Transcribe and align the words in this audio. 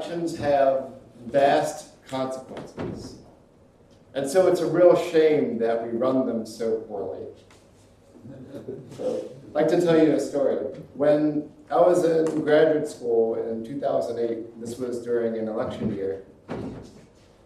elections 0.00 0.36
have 0.38 0.94
vast 1.26 2.02
consequences. 2.06 3.16
And 4.14 4.28
so 4.28 4.46
it's 4.46 4.60
a 4.60 4.66
real 4.66 4.96
shame 4.96 5.58
that 5.58 5.84
we 5.84 5.90
run 5.90 6.26
them 6.26 6.46
so 6.46 6.78
poorly. 6.80 7.26
So, 8.96 9.30
I'd 9.48 9.54
like 9.54 9.68
to 9.68 9.80
tell 9.80 10.02
you 10.02 10.12
a 10.12 10.20
story. 10.20 10.56
When 10.94 11.50
I 11.70 11.76
was 11.76 12.04
in 12.04 12.42
graduate 12.42 12.88
school 12.88 13.34
in 13.34 13.62
2008, 13.64 14.60
this 14.60 14.78
was 14.78 15.02
during 15.02 15.38
an 15.38 15.48
election 15.48 15.94
year, 15.94 16.24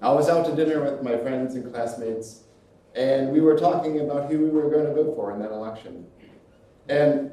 I 0.01 0.13
was 0.13 0.29
out 0.29 0.47
to 0.47 0.55
dinner 0.55 0.83
with 0.83 1.03
my 1.03 1.17
friends 1.19 1.57
and 1.57 1.73
classmates, 1.73 2.45
and 2.95 3.33
we 3.33 3.41
were 3.41 3.59
talking 3.59 4.01
about 4.01 4.31
who 4.31 4.39
we 4.39 4.51
were 4.51 4.71
going 4.71 4.87
to 4.87 4.95
vote 4.95 5.17
for 5.17 5.33
in 5.33 5.41
that 5.41 5.51
election. 5.51 6.07
And 6.89 7.33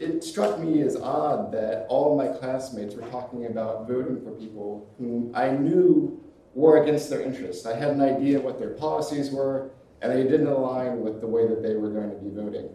it 0.00 0.22
struck 0.22 0.58
me 0.58 0.82
as 0.82 0.96
odd 0.96 1.52
that 1.52 1.86
all 1.88 2.12
of 2.12 2.26
my 2.26 2.36
classmates 2.38 2.94
were 2.94 3.08
talking 3.08 3.46
about 3.46 3.88
voting 3.88 4.22
for 4.22 4.30
people 4.32 4.92
whom 4.98 5.32
I 5.34 5.50
knew 5.50 6.22
were 6.54 6.82
against 6.82 7.10
their 7.10 7.22
interests. 7.22 7.66
I 7.66 7.74
had 7.76 7.90
an 7.90 8.00
idea 8.00 8.40
what 8.40 8.58
their 8.58 8.70
policies 8.70 9.30
were, 9.30 9.70
and 10.02 10.12
they 10.12 10.24
didn't 10.24 10.46
align 10.46 11.00
with 11.00 11.20
the 11.20 11.26
way 11.26 11.46
that 11.46 11.62
they 11.62 11.74
were 11.74 11.90
going 11.90 12.10
to 12.10 12.16
be 12.16 12.30
voting. 12.30 12.70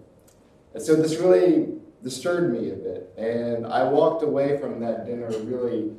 And 0.73 0.81
so 0.81 0.95
this 0.95 1.17
really 1.17 1.69
disturbed 2.03 2.53
me 2.53 2.71
a 2.71 2.75
bit, 2.75 3.13
and 3.17 3.65
I 3.65 3.83
walked 3.83 4.23
away 4.23 4.57
from 4.57 4.79
that 4.81 5.05
dinner 5.05 5.29
really 5.39 5.91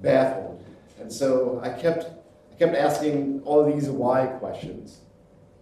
baffled. 0.00 0.64
And 1.00 1.12
so 1.12 1.60
I 1.62 1.70
kept, 1.70 2.04
I 2.52 2.54
kept 2.58 2.74
asking 2.74 3.42
all 3.44 3.64
these 3.64 3.88
why 3.88 4.26
questions. 4.26 5.00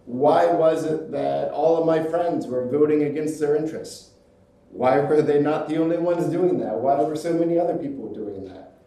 Why 0.05 0.45
was 0.47 0.83
it 0.83 1.11
that 1.11 1.51
all 1.51 1.77
of 1.77 1.85
my 1.85 2.03
friends 2.03 2.47
were 2.47 2.67
voting 2.67 3.03
against 3.03 3.39
their 3.39 3.55
interests? 3.55 4.10
Why 4.71 4.99
were 4.99 5.21
they 5.21 5.41
not 5.41 5.67
the 5.67 5.77
only 5.77 5.97
ones 5.97 6.25
doing 6.27 6.59
that? 6.59 6.75
Why 6.75 7.01
were 7.01 7.15
so 7.15 7.33
many 7.33 7.59
other 7.59 7.77
people 7.77 8.13
doing 8.13 8.45
that? 8.45 8.79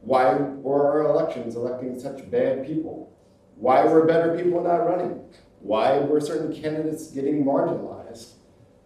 Why 0.00 0.34
were 0.34 0.90
our 0.90 1.10
elections 1.10 1.54
electing 1.54 1.98
such 1.98 2.28
bad 2.30 2.66
people? 2.66 3.16
Why 3.56 3.84
were 3.84 4.04
better 4.04 4.36
people 4.36 4.62
not 4.62 4.86
running? 4.86 5.24
Why 5.60 5.98
were 5.98 6.20
certain 6.20 6.52
candidates 6.52 7.10
getting 7.10 7.44
marginalized? 7.44 8.32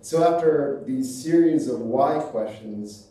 So 0.00 0.24
after 0.24 0.82
these 0.86 1.22
series 1.22 1.68
of 1.68 1.80
why 1.80 2.18
questions, 2.18 3.08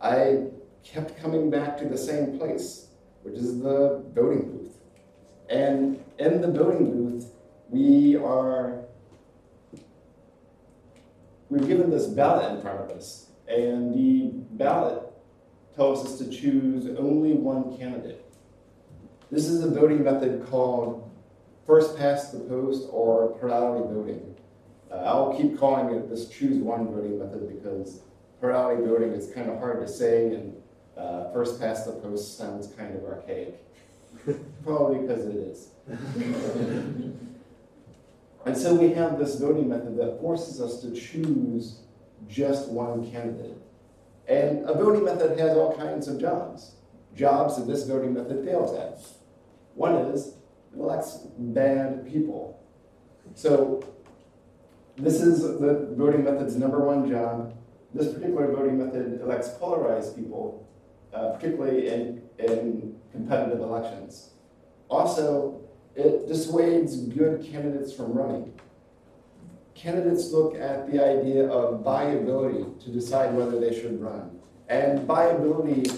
I 0.00 0.46
kept 0.82 1.20
coming 1.20 1.50
back 1.50 1.78
to 1.78 1.84
the 1.86 1.98
same 1.98 2.38
place, 2.38 2.88
which 3.22 3.34
is 3.34 3.60
the 3.60 4.04
voting 4.14 4.50
booth. 4.50 4.76
And 5.48 6.02
in 6.18 6.40
the 6.40 6.50
voting 6.50 6.90
booth, 6.90 7.26
we 7.70 8.16
are 8.16 8.81
we're 11.52 11.66
given 11.66 11.90
this 11.90 12.06
ballot 12.06 12.50
in 12.50 12.62
front 12.62 12.80
of 12.80 12.96
us, 12.96 13.26
and 13.46 13.92
the 13.92 14.30
ballot 14.52 15.02
tells 15.76 16.02
us 16.06 16.16
to 16.16 16.30
choose 16.30 16.86
only 16.98 17.34
one 17.34 17.76
candidate. 17.76 18.24
This 19.30 19.48
is 19.48 19.62
a 19.62 19.68
voting 19.68 20.02
method 20.02 20.46
called 20.46 21.10
first 21.66 21.98
past 21.98 22.32
the 22.32 22.40
post 22.40 22.88
or 22.90 23.36
plurality 23.38 23.86
voting. 23.92 24.34
Uh, 24.90 24.96
I'll 25.04 25.36
keep 25.36 25.58
calling 25.58 25.94
it 25.94 26.08
this 26.08 26.30
choose 26.30 26.56
one 26.56 26.86
voting 26.86 27.18
method 27.18 27.46
because 27.46 28.00
plurality 28.40 28.82
voting 28.86 29.10
is 29.12 29.30
kind 29.34 29.50
of 29.50 29.58
hard 29.58 29.86
to 29.86 29.92
say 29.92 30.34
and 30.34 30.56
uh, 30.96 31.30
first 31.32 31.60
past 31.60 31.84
the 31.84 31.92
post 31.92 32.38
sounds 32.38 32.68
kind 32.74 32.96
of 32.96 33.04
archaic. 33.04 33.62
Probably 34.64 35.00
because 35.00 35.26
it 35.26 35.36
is. 35.36 35.68
And 38.44 38.56
so 38.56 38.74
we 38.74 38.92
have 38.94 39.18
this 39.18 39.36
voting 39.36 39.68
method 39.68 39.96
that 39.98 40.20
forces 40.20 40.60
us 40.60 40.80
to 40.82 40.92
choose 40.92 41.80
just 42.28 42.68
one 42.68 43.10
candidate. 43.10 43.58
And 44.28 44.68
a 44.68 44.74
voting 44.74 45.04
method 45.04 45.38
has 45.38 45.56
all 45.56 45.76
kinds 45.76 46.08
of 46.08 46.20
jobs, 46.20 46.74
jobs 47.14 47.56
that 47.56 47.66
this 47.66 47.84
voting 47.86 48.14
method 48.14 48.44
fails 48.44 48.76
at. 48.76 48.98
One 49.74 49.94
is 49.94 50.34
it 50.72 50.78
elects 50.78 51.18
bad 51.38 52.10
people. 52.10 52.60
So 53.34 53.82
this 54.96 55.20
is 55.20 55.42
the 55.42 55.94
voting 55.96 56.24
method's 56.24 56.56
number 56.56 56.80
one 56.80 57.08
job. 57.08 57.54
This 57.94 58.12
particular 58.12 58.50
voting 58.52 58.78
method 58.78 59.20
elects 59.20 59.50
polarized 59.60 60.16
people, 60.16 60.66
uh, 61.12 61.30
particularly 61.30 61.88
in, 61.88 62.22
in 62.38 62.96
competitive 63.10 63.60
elections. 63.60 64.30
Also, 64.88 65.60
it 65.94 66.28
dissuades 66.28 66.96
good 66.96 67.44
candidates 67.44 67.92
from 67.92 68.12
running. 68.12 68.52
Candidates 69.74 70.30
look 70.30 70.54
at 70.54 70.90
the 70.90 71.04
idea 71.04 71.46
of 71.48 71.82
viability 71.82 72.64
to 72.84 72.90
decide 72.90 73.34
whether 73.34 73.58
they 73.58 73.78
should 73.78 74.00
run. 74.00 74.38
And 74.68 75.06
viability 75.06 75.90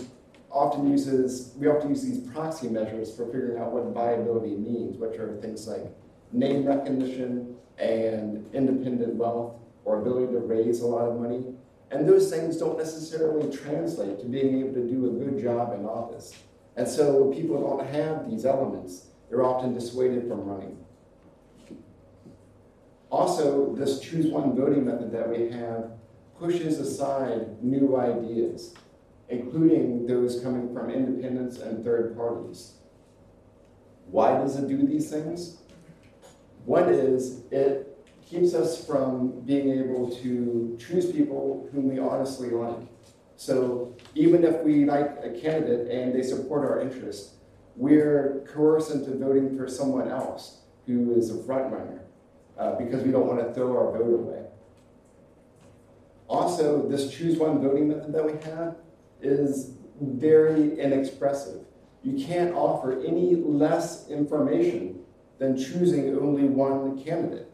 often 0.50 0.90
uses, 0.90 1.52
we 1.56 1.68
often 1.68 1.90
use 1.90 2.02
these 2.02 2.18
proxy 2.28 2.68
measures 2.68 3.14
for 3.14 3.26
figuring 3.26 3.60
out 3.60 3.72
what 3.72 3.84
viability 3.92 4.56
means, 4.56 4.96
which 4.96 5.18
are 5.18 5.36
things 5.40 5.66
like 5.68 5.84
name 6.32 6.64
recognition 6.64 7.56
and 7.78 8.48
independent 8.54 9.14
wealth 9.16 9.56
or 9.84 10.00
ability 10.00 10.32
to 10.32 10.38
raise 10.38 10.80
a 10.80 10.86
lot 10.86 11.08
of 11.08 11.20
money. 11.20 11.54
And 11.90 12.08
those 12.08 12.30
things 12.30 12.56
don't 12.56 12.78
necessarily 12.78 13.54
translate 13.54 14.18
to 14.20 14.26
being 14.26 14.60
able 14.60 14.74
to 14.74 14.88
do 14.88 15.06
a 15.06 15.10
good 15.10 15.42
job 15.42 15.74
in 15.74 15.84
office. 15.84 16.34
And 16.76 16.88
so 16.88 17.32
people 17.32 17.60
don't 17.60 17.86
have 17.86 18.28
these 18.28 18.44
elements 18.44 19.08
they're 19.28 19.44
often 19.44 19.74
dissuaded 19.74 20.28
from 20.28 20.44
running. 20.44 20.78
Also, 23.10 23.74
this 23.76 24.00
choose 24.00 24.26
one 24.26 24.56
voting 24.56 24.84
method 24.84 25.12
that 25.12 25.28
we 25.28 25.48
have 25.50 25.92
pushes 26.38 26.80
aside 26.80 27.62
new 27.62 27.96
ideas, 27.96 28.74
including 29.28 30.06
those 30.06 30.40
coming 30.40 30.74
from 30.74 30.90
independents 30.90 31.58
and 31.58 31.84
third 31.84 32.16
parties. 32.16 32.74
Why 34.10 34.32
does 34.32 34.56
it 34.56 34.68
do 34.68 34.86
these 34.86 35.10
things? 35.10 35.58
One 36.64 36.88
is 36.88 37.42
it 37.50 37.94
keeps 38.26 38.54
us 38.54 38.84
from 38.84 39.40
being 39.40 39.70
able 39.70 40.10
to 40.16 40.76
choose 40.80 41.12
people 41.12 41.68
whom 41.72 41.88
we 41.88 41.98
honestly 41.98 42.50
like. 42.50 42.88
So 43.36 43.94
even 44.14 44.44
if 44.44 44.62
we 44.62 44.84
like 44.84 45.18
a 45.22 45.30
candidate 45.30 45.90
and 45.90 46.14
they 46.14 46.22
support 46.22 46.64
our 46.64 46.80
interests, 46.80 47.34
we're 47.76 48.44
coerced 48.52 48.90
into 48.90 49.16
voting 49.16 49.56
for 49.56 49.68
someone 49.68 50.08
else 50.08 50.58
who 50.86 51.14
is 51.14 51.30
a 51.30 51.42
front 51.44 51.72
runner 51.72 52.02
uh, 52.58 52.76
because 52.76 53.02
we 53.02 53.10
don't 53.10 53.26
want 53.26 53.40
to 53.40 53.52
throw 53.52 53.76
our 53.76 53.92
vote 53.92 54.20
away. 54.20 54.44
Also, 56.28 56.88
this 56.88 57.12
choose 57.12 57.38
one 57.38 57.60
voting 57.60 57.88
method 57.88 58.12
that 58.12 58.24
we 58.24 58.32
have 58.50 58.76
is 59.20 59.76
very 60.00 60.78
inexpressive. 60.78 61.60
You 62.02 62.24
can't 62.24 62.54
offer 62.54 63.02
any 63.04 63.36
less 63.36 64.08
information 64.08 65.00
than 65.38 65.56
choosing 65.56 66.16
only 66.18 66.44
one 66.44 67.02
candidate. 67.02 67.50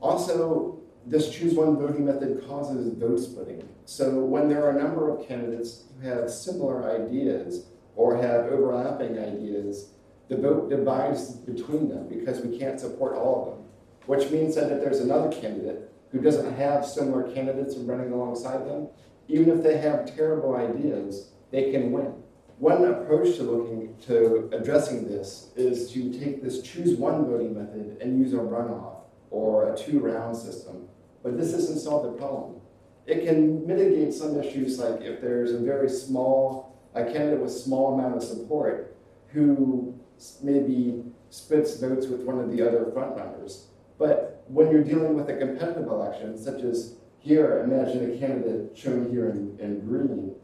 Also, 0.00 0.80
this 1.06 1.30
choose 1.30 1.54
one 1.54 1.76
voting 1.76 2.04
method 2.04 2.44
causes 2.46 2.92
vote 2.94 3.18
splitting. 3.18 3.68
So 3.84 4.24
when 4.24 4.48
there 4.48 4.64
are 4.64 4.70
a 4.70 4.82
number 4.82 5.08
of 5.08 5.26
candidates 5.26 5.84
who 6.00 6.08
have 6.08 6.30
similar 6.30 6.90
ideas, 6.90 7.66
or 7.96 8.16
have 8.16 8.46
overlapping 8.46 9.18
ideas, 9.18 9.90
the 10.28 10.36
vote 10.36 10.70
divides 10.70 11.32
between 11.32 11.88
them 11.88 12.08
because 12.08 12.40
we 12.40 12.58
can't 12.58 12.78
support 12.78 13.14
all 13.14 13.42
of 13.42 13.56
them. 13.56 13.66
Which 14.06 14.30
means 14.30 14.54
that 14.54 14.70
if 14.70 14.80
there's 14.80 15.00
another 15.00 15.30
candidate 15.32 15.90
who 16.12 16.20
doesn't 16.20 16.54
have 16.54 16.86
similar 16.86 17.32
candidates 17.32 17.76
running 17.76 18.12
alongside 18.12 18.66
them, 18.66 18.88
even 19.28 19.50
if 19.50 19.64
they 19.64 19.78
have 19.78 20.14
terrible 20.14 20.54
ideas, 20.54 21.32
they 21.50 21.72
can 21.72 21.90
win. 21.90 22.14
One 22.58 22.84
approach 22.84 23.36
to 23.36 23.42
looking 23.42 23.96
to 24.06 24.48
addressing 24.52 25.08
this 25.08 25.50
is 25.56 25.90
to 25.92 26.12
take 26.18 26.42
this 26.42 26.62
choose 26.62 26.96
one 26.96 27.26
voting 27.26 27.54
method 27.54 27.98
and 28.00 28.18
use 28.18 28.32
a 28.32 28.38
runoff 28.38 29.00
or 29.30 29.72
a 29.72 29.76
two 29.76 29.98
round 29.98 30.36
system. 30.36 30.88
But 31.22 31.36
this 31.36 31.52
doesn't 31.52 31.80
solve 31.80 32.04
the 32.04 32.12
problem. 32.12 32.60
It 33.06 33.26
can 33.26 33.66
mitigate 33.66 34.14
some 34.14 34.40
issues 34.40 34.78
like 34.78 35.02
if 35.02 35.20
there's 35.20 35.52
a 35.52 35.58
very 35.58 35.88
small 35.88 36.65
a 36.96 37.04
candidate 37.04 37.40
with 37.40 37.52
small 37.52 37.94
amount 37.94 38.16
of 38.16 38.22
support 38.22 38.96
who 39.28 39.94
maybe 40.42 41.04
splits 41.28 41.78
votes 41.78 42.06
with 42.06 42.22
one 42.22 42.40
of 42.40 42.50
the 42.56 42.66
other 42.66 42.86
frontrunners. 42.86 43.64
But 43.98 44.44
when 44.48 44.70
you're 44.70 44.82
dealing 44.82 45.14
with 45.14 45.28
a 45.28 45.36
competitive 45.36 45.88
election, 45.88 46.38
such 46.38 46.62
as 46.62 46.96
here, 47.18 47.60
imagine 47.60 48.14
a 48.14 48.18
candidate 48.18 48.76
shown 48.76 49.10
here 49.10 49.28
in, 49.28 49.58
in 49.60 49.80
green, 49.80 50.34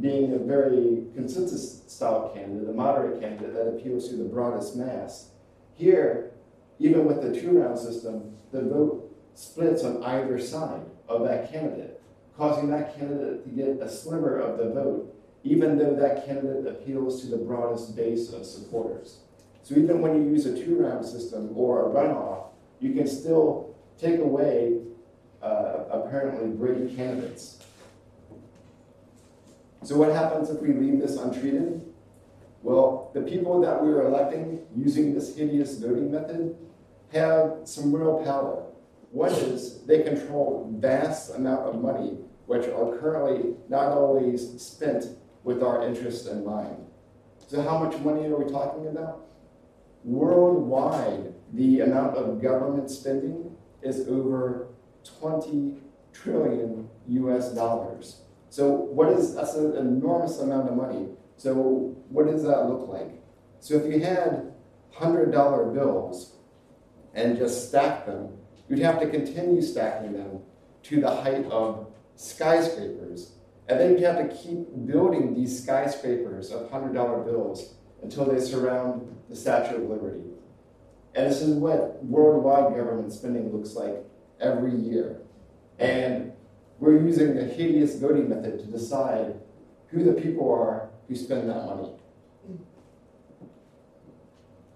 being 0.00 0.34
a 0.34 0.38
very 0.38 1.04
consensus 1.14 1.82
style 1.86 2.30
candidate, 2.34 2.68
a 2.68 2.72
moderate 2.72 3.20
candidate 3.20 3.54
that 3.54 3.68
appeals 3.68 4.08
to 4.08 4.16
the 4.16 4.24
broadest 4.24 4.76
mass. 4.76 5.30
Here, 5.74 6.32
even 6.78 7.06
with 7.06 7.22
the 7.22 7.38
two 7.38 7.58
round 7.58 7.78
system, 7.78 8.36
the 8.52 8.62
vote 8.62 9.16
splits 9.34 9.82
on 9.82 10.04
either 10.04 10.38
side 10.38 10.82
of 11.08 11.24
that 11.24 11.50
candidate, 11.50 12.00
causing 12.36 12.70
that 12.70 12.96
candidate 12.98 13.44
to 13.44 13.50
get 13.50 13.80
a 13.80 13.88
sliver 13.88 14.38
of 14.38 14.58
the 14.58 14.70
vote 14.70 15.15
even 15.46 15.78
though 15.78 15.94
that 15.94 16.26
candidate 16.26 16.66
appeals 16.66 17.20
to 17.22 17.28
the 17.28 17.36
broadest 17.36 17.94
base 17.94 18.32
of 18.32 18.44
supporters. 18.44 19.18
So 19.62 19.76
even 19.76 20.00
when 20.00 20.16
you 20.16 20.30
use 20.30 20.44
a 20.46 20.54
two-round 20.54 21.06
system 21.06 21.50
or 21.54 21.86
a 21.86 21.94
runoff, 21.94 22.48
you 22.80 22.92
can 22.94 23.06
still 23.06 23.76
take 23.96 24.18
away 24.18 24.80
uh, 25.42 25.84
apparently 25.90 26.50
great 26.50 26.96
candidates. 26.96 27.64
So 29.84 29.96
what 29.96 30.12
happens 30.12 30.50
if 30.50 30.60
we 30.60 30.72
leave 30.72 31.00
this 31.00 31.16
untreated? 31.16 31.80
Well, 32.62 33.12
the 33.14 33.22
people 33.22 33.60
that 33.60 33.80
we 33.84 33.90
are 33.92 34.06
electing 34.06 34.66
using 34.74 35.14
this 35.14 35.36
hideous 35.36 35.78
voting 35.78 36.10
method 36.10 36.56
have 37.12 37.58
some 37.64 37.94
real 37.94 38.24
power. 38.24 38.64
One 39.12 39.30
is 39.30 39.84
they 39.84 40.02
control 40.02 40.74
vast 40.76 41.36
amount 41.36 41.68
of 41.68 41.80
money, 41.80 42.18
which 42.46 42.66
are 42.66 42.98
currently 42.98 43.54
not 43.68 43.92
always 43.92 44.60
spent 44.60 45.06
with 45.46 45.62
our 45.62 45.86
interests 45.86 46.26
in 46.26 46.44
mind. 46.44 46.76
So 47.46 47.62
how 47.62 47.78
much 47.78 47.96
money 48.00 48.26
are 48.26 48.36
we 48.36 48.50
talking 48.50 48.88
about? 48.88 49.26
Worldwide, 50.02 51.32
the 51.52 51.82
amount 51.82 52.16
of 52.16 52.42
government 52.42 52.90
spending 52.90 53.56
is 53.80 54.08
over 54.08 54.66
20 55.20 55.76
trillion 56.12 56.88
US 57.06 57.52
dollars. 57.52 58.22
So 58.50 58.72
what 58.72 59.08
is, 59.10 59.36
that's 59.36 59.54
an 59.54 59.76
enormous 59.76 60.40
amount 60.40 60.68
of 60.68 60.74
money. 60.74 61.10
So 61.36 61.54
what 62.08 62.26
does 62.26 62.42
that 62.42 62.68
look 62.68 62.88
like? 62.88 63.22
So 63.60 63.76
if 63.76 63.84
you 63.86 64.00
had 64.00 64.52
$100 64.96 65.74
bills 65.74 66.34
and 67.14 67.38
just 67.38 67.68
stack 67.68 68.04
them, 68.04 68.30
you'd 68.68 68.80
have 68.80 68.98
to 68.98 69.08
continue 69.08 69.62
stacking 69.62 70.12
them 70.14 70.40
to 70.84 71.00
the 71.00 71.10
height 71.10 71.44
of 71.52 71.86
skyscrapers. 72.16 73.35
And 73.68 73.80
then 73.80 73.92
you'd 73.92 74.02
have 74.02 74.28
to 74.28 74.36
keep 74.36 74.58
building 74.86 75.34
these 75.34 75.62
skyscrapers 75.62 76.52
of 76.52 76.70
$100 76.70 77.24
bills 77.24 77.74
until 78.02 78.24
they 78.26 78.40
surround 78.40 79.16
the 79.28 79.34
Statue 79.34 79.76
of 79.76 79.90
Liberty. 79.90 80.22
And 81.14 81.30
this 81.30 81.40
is 81.40 81.56
what 81.56 82.04
worldwide 82.04 82.76
government 82.76 83.12
spending 83.12 83.50
looks 83.52 83.74
like 83.74 84.04
every 84.40 84.74
year. 84.74 85.20
And 85.78 86.32
we're 86.78 87.00
using 87.00 87.34
the 87.34 87.44
hideous 87.44 87.96
voting 87.96 88.28
method 88.28 88.60
to 88.60 88.66
decide 88.66 89.34
who 89.88 90.04
the 90.04 90.12
people 90.12 90.52
are 90.52 90.90
who 91.08 91.16
spend 91.16 91.48
that 91.48 91.64
money. 91.66 91.90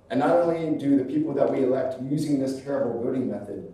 And 0.08 0.18
not 0.18 0.36
only 0.36 0.76
do 0.76 0.96
the 0.96 1.04
people 1.04 1.32
that 1.34 1.52
we 1.52 1.62
elect 1.62 2.02
using 2.02 2.40
this 2.40 2.60
terrible 2.62 3.02
voting 3.02 3.30
method 3.30 3.72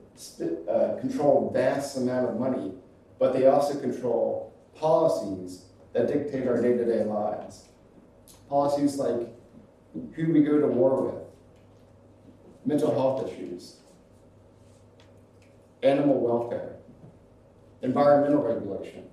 uh, 0.69 1.01
control 1.01 1.51
vast 1.55 1.97
amount 1.97 2.29
of 2.29 2.39
money, 2.39 2.73
but 3.19 3.33
they 3.33 3.47
also 3.47 3.79
control 3.81 4.53
policies 4.79 5.65
that 5.93 6.09
dictate 6.09 6.47
our 6.47 6.61
day-to-day 6.61 7.05
lives. 7.05 7.69
Policies 8.49 8.97
like 8.97 9.29
who 10.15 10.33
we 10.33 10.43
go 10.43 10.61
to 10.61 10.67
war 10.67 11.03
with, 11.03 11.23
mental 12.65 12.93
health 12.93 13.27
issues, 13.29 13.77
animal 15.83 16.21
welfare, 16.21 16.77
environmental 17.83 18.43
regulation, 18.43 19.05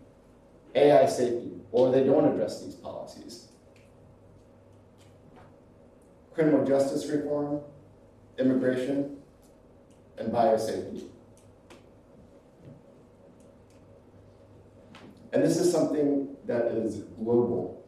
AI 0.76 1.06
safety, 1.06 1.52
or 1.72 1.92
they 1.92 2.04
don't 2.04 2.26
address 2.26 2.64
these 2.64 2.76
policies. 2.76 3.48
Criminal 6.34 6.66
justice 6.66 7.06
reform, 7.08 7.62
immigration, 8.38 9.18
and 10.18 10.32
biosafety. 10.32 11.08
And 15.34 15.44
this 15.44 15.58
is 15.58 15.72
something 15.72 16.36
that 16.46 16.68
is 16.68 16.98
global. 17.18 17.84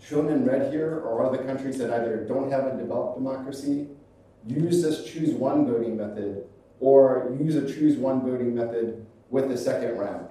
Shown 0.00 0.28
in 0.28 0.44
red 0.44 0.72
here 0.72 1.00
are 1.00 1.26
other 1.26 1.44
countries 1.44 1.76
that 1.78 1.90
either 1.90 2.24
don't 2.24 2.50
have 2.50 2.64
a 2.66 2.76
developed 2.76 3.18
democracy, 3.18 3.88
use 4.46 4.80
this 4.80 5.04
choose 5.04 5.34
one 5.34 5.66
voting 5.66 5.96
method, 5.96 6.44
or 6.78 7.36
use 7.38 7.56
a 7.56 7.66
choose 7.66 7.96
one 7.96 8.22
voting 8.22 8.54
method 8.54 9.04
with 9.30 9.48
the 9.48 9.58
second 9.58 9.98
round. 9.98 10.28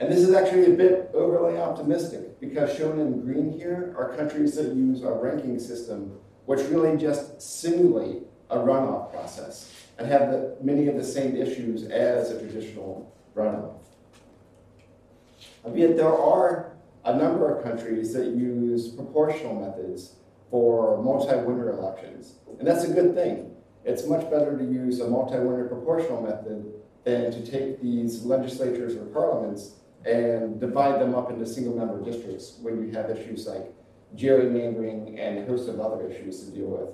And 0.00 0.12
this 0.12 0.20
is 0.20 0.34
actually 0.34 0.66
a 0.66 0.76
bit 0.76 1.10
overly 1.14 1.58
optimistic 1.58 2.38
because 2.40 2.76
shown 2.76 3.00
in 3.00 3.20
green 3.24 3.52
here 3.52 3.94
are 3.96 4.14
countries 4.16 4.54
that 4.56 4.74
use 4.74 5.02
a 5.02 5.10
ranking 5.10 5.58
system 5.58 6.18
which 6.46 6.60
really 6.68 6.96
just 6.96 7.40
simulate 7.42 8.22
a 8.50 8.56
runoff 8.56 9.12
process 9.12 9.72
and 9.98 10.06
have 10.08 10.30
the, 10.30 10.56
many 10.62 10.88
of 10.88 10.96
the 10.96 11.04
same 11.04 11.36
issues 11.36 11.84
as 11.84 12.30
a 12.30 12.38
traditional 12.38 13.12
runoff. 13.34 13.87
Yet 15.74 15.96
there 15.96 16.12
are 16.12 16.72
a 17.04 17.16
number 17.16 17.54
of 17.54 17.62
countries 17.62 18.12
that 18.12 18.26
use 18.26 18.88
proportional 18.88 19.54
methods 19.54 20.16
for 20.50 21.02
multi-winner 21.02 21.70
elections. 21.70 22.34
And 22.58 22.66
that's 22.66 22.84
a 22.84 22.92
good 22.92 23.14
thing. 23.14 23.54
It's 23.84 24.06
much 24.06 24.28
better 24.30 24.56
to 24.58 24.64
use 24.64 25.00
a 25.00 25.08
multi-winner 25.08 25.68
proportional 25.68 26.22
method 26.22 26.72
than 27.04 27.30
to 27.32 27.50
take 27.50 27.80
these 27.80 28.24
legislatures 28.24 28.96
or 28.96 29.04
parliaments 29.06 29.74
and 30.04 30.60
divide 30.60 31.00
them 31.00 31.14
up 31.14 31.30
into 31.30 31.46
single 31.46 31.76
member 31.76 32.02
districts 32.04 32.58
when 32.60 32.82
you 32.82 32.92
have 32.92 33.10
issues 33.10 33.46
like 33.46 33.72
gerrymandering 34.16 35.18
and 35.18 35.38
a 35.38 35.46
host 35.46 35.68
of 35.68 35.80
other 35.80 36.08
issues 36.08 36.44
to 36.44 36.50
deal 36.50 36.66
with. 36.66 36.88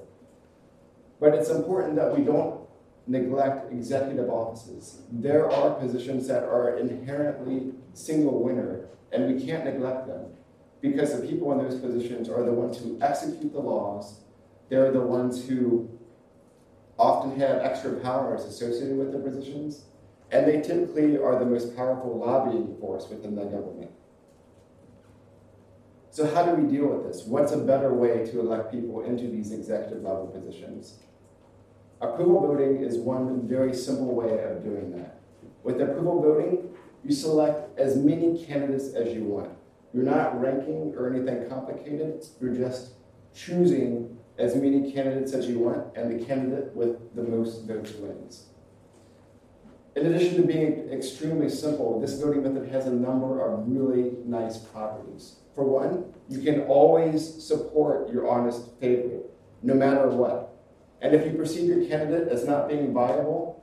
But 1.21 1.35
it's 1.35 1.51
important 1.51 1.97
that 1.97 2.17
we 2.17 2.25
don't 2.25 2.61
neglect 3.07 3.73
executive 3.73 4.31
offices. 4.31 5.03
There 5.13 5.51
are 5.51 5.75
positions 5.75 6.27
that 6.29 6.43
are 6.45 6.79
inherently 6.79 7.73
single 7.93 8.43
winner, 8.43 8.89
and 9.13 9.35
we 9.35 9.45
can't 9.45 9.65
neglect 9.65 10.07
them 10.07 10.27
because 10.81 11.19
the 11.19 11.27
people 11.27 11.53
in 11.53 11.59
those 11.59 11.81
positions 11.81 12.29
are 12.29 12.43
the 12.43 12.53
ones 12.53 12.79
who 12.79 12.99
execute 13.01 13.53
the 13.53 13.61
laws. 13.61 14.21
They're 14.69 14.93
the 14.93 15.01
ones 15.01 15.47
who 15.47 15.89
often 16.99 17.39
have 17.39 17.59
extra 17.59 17.93
powers 18.01 18.45
associated 18.45 18.97
with 18.97 19.13
their 19.13 19.21
positions, 19.21 19.85
and 20.31 20.47
they 20.47 20.61
typically 20.61 21.19
are 21.19 21.39
the 21.39 21.45
most 21.45 21.77
powerful 21.77 22.19
lobbying 22.19 22.77
force 22.81 23.09
within 23.09 23.35
the 23.35 23.45
government. 23.45 23.91
So 26.11 26.33
how 26.33 26.45
do 26.45 26.53
we 26.55 26.71
deal 26.71 26.87
with 26.87 27.07
this? 27.07 27.25
What's 27.27 27.53
a 27.53 27.59
better 27.59 27.93
way 27.93 28.25
to 28.27 28.41
elect 28.41 28.71
people 28.71 29.03
into 29.03 29.25
these 29.25 29.53
executive 29.53 30.03
level 30.03 30.29
positions? 30.29 31.01
Approval 32.05 32.47
voting 32.47 32.83
is 32.83 32.99
one 32.99 33.49
very 33.49 33.73
simple 33.73 34.15
way 34.15 34.45
of 34.45 34.63
doing 34.63 34.91
that. 34.93 35.21
With 35.63 35.81
approval 35.81 36.21
voting, 36.21 36.69
you 37.03 37.15
select 37.15 37.79
as 37.79 37.97
many 37.97 38.45
candidates 38.45 38.93
as 38.93 39.15
you 39.15 39.25
want. 39.25 39.51
You're 39.95 40.05
not 40.05 40.39
ranking 40.39 40.93
or 40.99 41.11
anything 41.11 41.49
complicated. 41.49 42.27
You're 42.43 42.55
just 42.55 42.93
choosing 43.35 44.19
as 44.37 44.55
many 44.55 44.93
candidates 44.93 45.33
as 45.33 45.49
you 45.49 45.61
want, 45.61 45.97
and 45.97 46.21
the 46.21 46.23
candidate 46.27 46.75
with 46.75 47.15
the 47.17 47.23
most 47.23 47.67
votes 47.67 47.93
wins. 47.93 48.49
In 49.97 50.05
addition 50.05 50.37
to 50.37 50.47
being 50.47 50.91
extremely 50.91 51.49
simple, 51.49 52.01
this 52.01 52.21
voting 52.21 52.43
method 52.43 52.69
has 52.69 52.87
a 52.87 52.93
number 52.93 53.41
of 53.41 53.67
really 53.67 54.17
nice 54.27 54.59
properties. 54.59 55.37
For 55.55 55.65
one, 55.65 56.13
you 56.29 56.43
can 56.43 56.63
always 56.63 57.43
support 57.43 58.13
your 58.13 58.29
honest 58.29 58.79
favorite, 58.79 59.31
no 59.63 59.73
matter 59.73 60.09
what. 60.09 60.54
And 61.01 61.15
if 61.15 61.25
you 61.27 61.33
perceive 61.33 61.69
your 61.69 61.87
candidate 61.87 62.29
as 62.29 62.47
not 62.47 62.69
being 62.69 62.93
viable, 62.93 63.63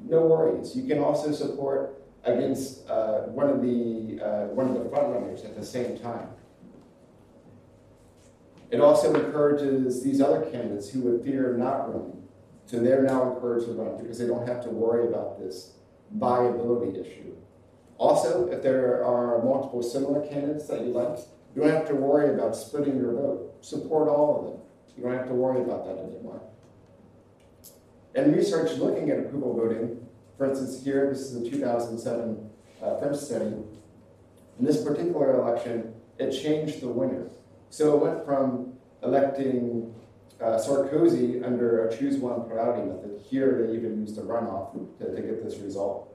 no 0.00 0.26
worries. 0.26 0.74
You 0.74 0.84
can 0.86 0.98
also 0.98 1.32
support 1.32 2.02
against 2.24 2.88
uh, 2.88 3.20
one 3.22 3.48
of 3.48 3.62
the 3.62 4.20
uh, 4.22 4.46
one 4.54 4.68
of 4.68 4.74
the 4.74 4.90
frontrunners 4.90 5.44
at 5.44 5.56
the 5.56 5.64
same 5.64 5.98
time. 5.98 6.28
It 8.70 8.80
also 8.80 9.14
encourages 9.14 10.02
these 10.02 10.20
other 10.20 10.42
candidates 10.42 10.88
who 10.88 11.00
would 11.02 11.24
fear 11.24 11.56
not 11.56 11.92
running 11.92 12.20
so 12.70 12.78
they're 12.78 13.02
now 13.02 13.34
encouraged 13.34 13.66
to 13.66 13.72
run 13.72 14.00
because 14.00 14.18
they 14.18 14.28
don't 14.28 14.46
have 14.46 14.62
to 14.62 14.70
worry 14.70 15.08
about 15.08 15.40
this 15.40 15.72
viability 16.12 17.00
issue. 17.00 17.34
Also, 17.98 18.46
if 18.46 18.62
there 18.62 19.04
are 19.04 19.42
multiple 19.42 19.82
similar 19.82 20.24
candidates 20.24 20.68
that 20.68 20.82
you 20.82 20.92
like, 20.92 21.18
you 21.56 21.62
don't 21.62 21.72
have 21.72 21.88
to 21.88 21.96
worry 21.96 22.32
about 22.32 22.54
splitting 22.54 22.96
your 22.96 23.12
vote. 23.12 23.56
Support 23.60 24.08
all 24.08 24.38
of 24.38 24.44
them. 24.52 24.60
You 24.96 25.02
don't 25.02 25.18
have 25.18 25.26
to 25.26 25.34
worry 25.34 25.60
about 25.62 25.84
that 25.84 25.98
anymore. 25.98 26.40
And 28.14 28.34
research 28.34 28.76
looking 28.78 29.10
at 29.10 29.18
approval 29.20 29.54
voting, 29.54 30.06
for 30.36 30.48
instance, 30.48 30.82
here, 30.82 31.08
this 31.10 31.20
is 31.20 31.36
a 31.36 31.50
2007 31.50 32.50
uh, 32.82 32.98
French 32.98 33.16
study. 33.16 33.44
In 34.58 34.64
this 34.64 34.82
particular 34.82 35.34
election, 35.40 35.94
it 36.18 36.32
changed 36.32 36.80
the 36.80 36.88
winner. 36.88 37.28
So 37.70 37.96
it 37.96 38.02
went 38.02 38.24
from 38.24 38.74
electing 39.02 39.94
uh, 40.40 40.58
Sarkozy 40.58 41.44
under 41.44 41.86
a 41.86 41.96
choose 41.96 42.16
one 42.16 42.42
plurality 42.42 42.82
method. 42.82 43.20
Here 43.28 43.66
they 43.66 43.74
even 43.74 44.00
used 44.00 44.18
a 44.18 44.22
runoff 44.22 44.72
to, 44.98 45.14
to 45.14 45.22
get 45.22 45.44
this 45.44 45.58
result. 45.58 46.14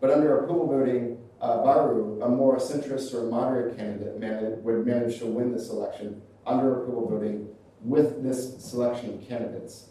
But 0.00 0.10
under 0.10 0.38
approval 0.38 0.66
voting, 0.68 1.18
uh, 1.40 1.58
Bayrou, 1.58 2.24
a 2.24 2.28
more 2.28 2.58
centrist 2.58 3.14
or 3.14 3.24
moderate 3.24 3.76
candidate, 3.76 4.18
managed, 4.18 4.62
would 4.62 4.86
manage 4.86 5.18
to 5.18 5.26
win 5.26 5.52
this 5.52 5.70
election 5.70 6.22
under 6.46 6.82
approval 6.82 7.08
voting 7.08 7.48
with 7.82 8.22
this 8.22 8.62
selection 8.62 9.14
of 9.14 9.28
candidates. 9.28 9.90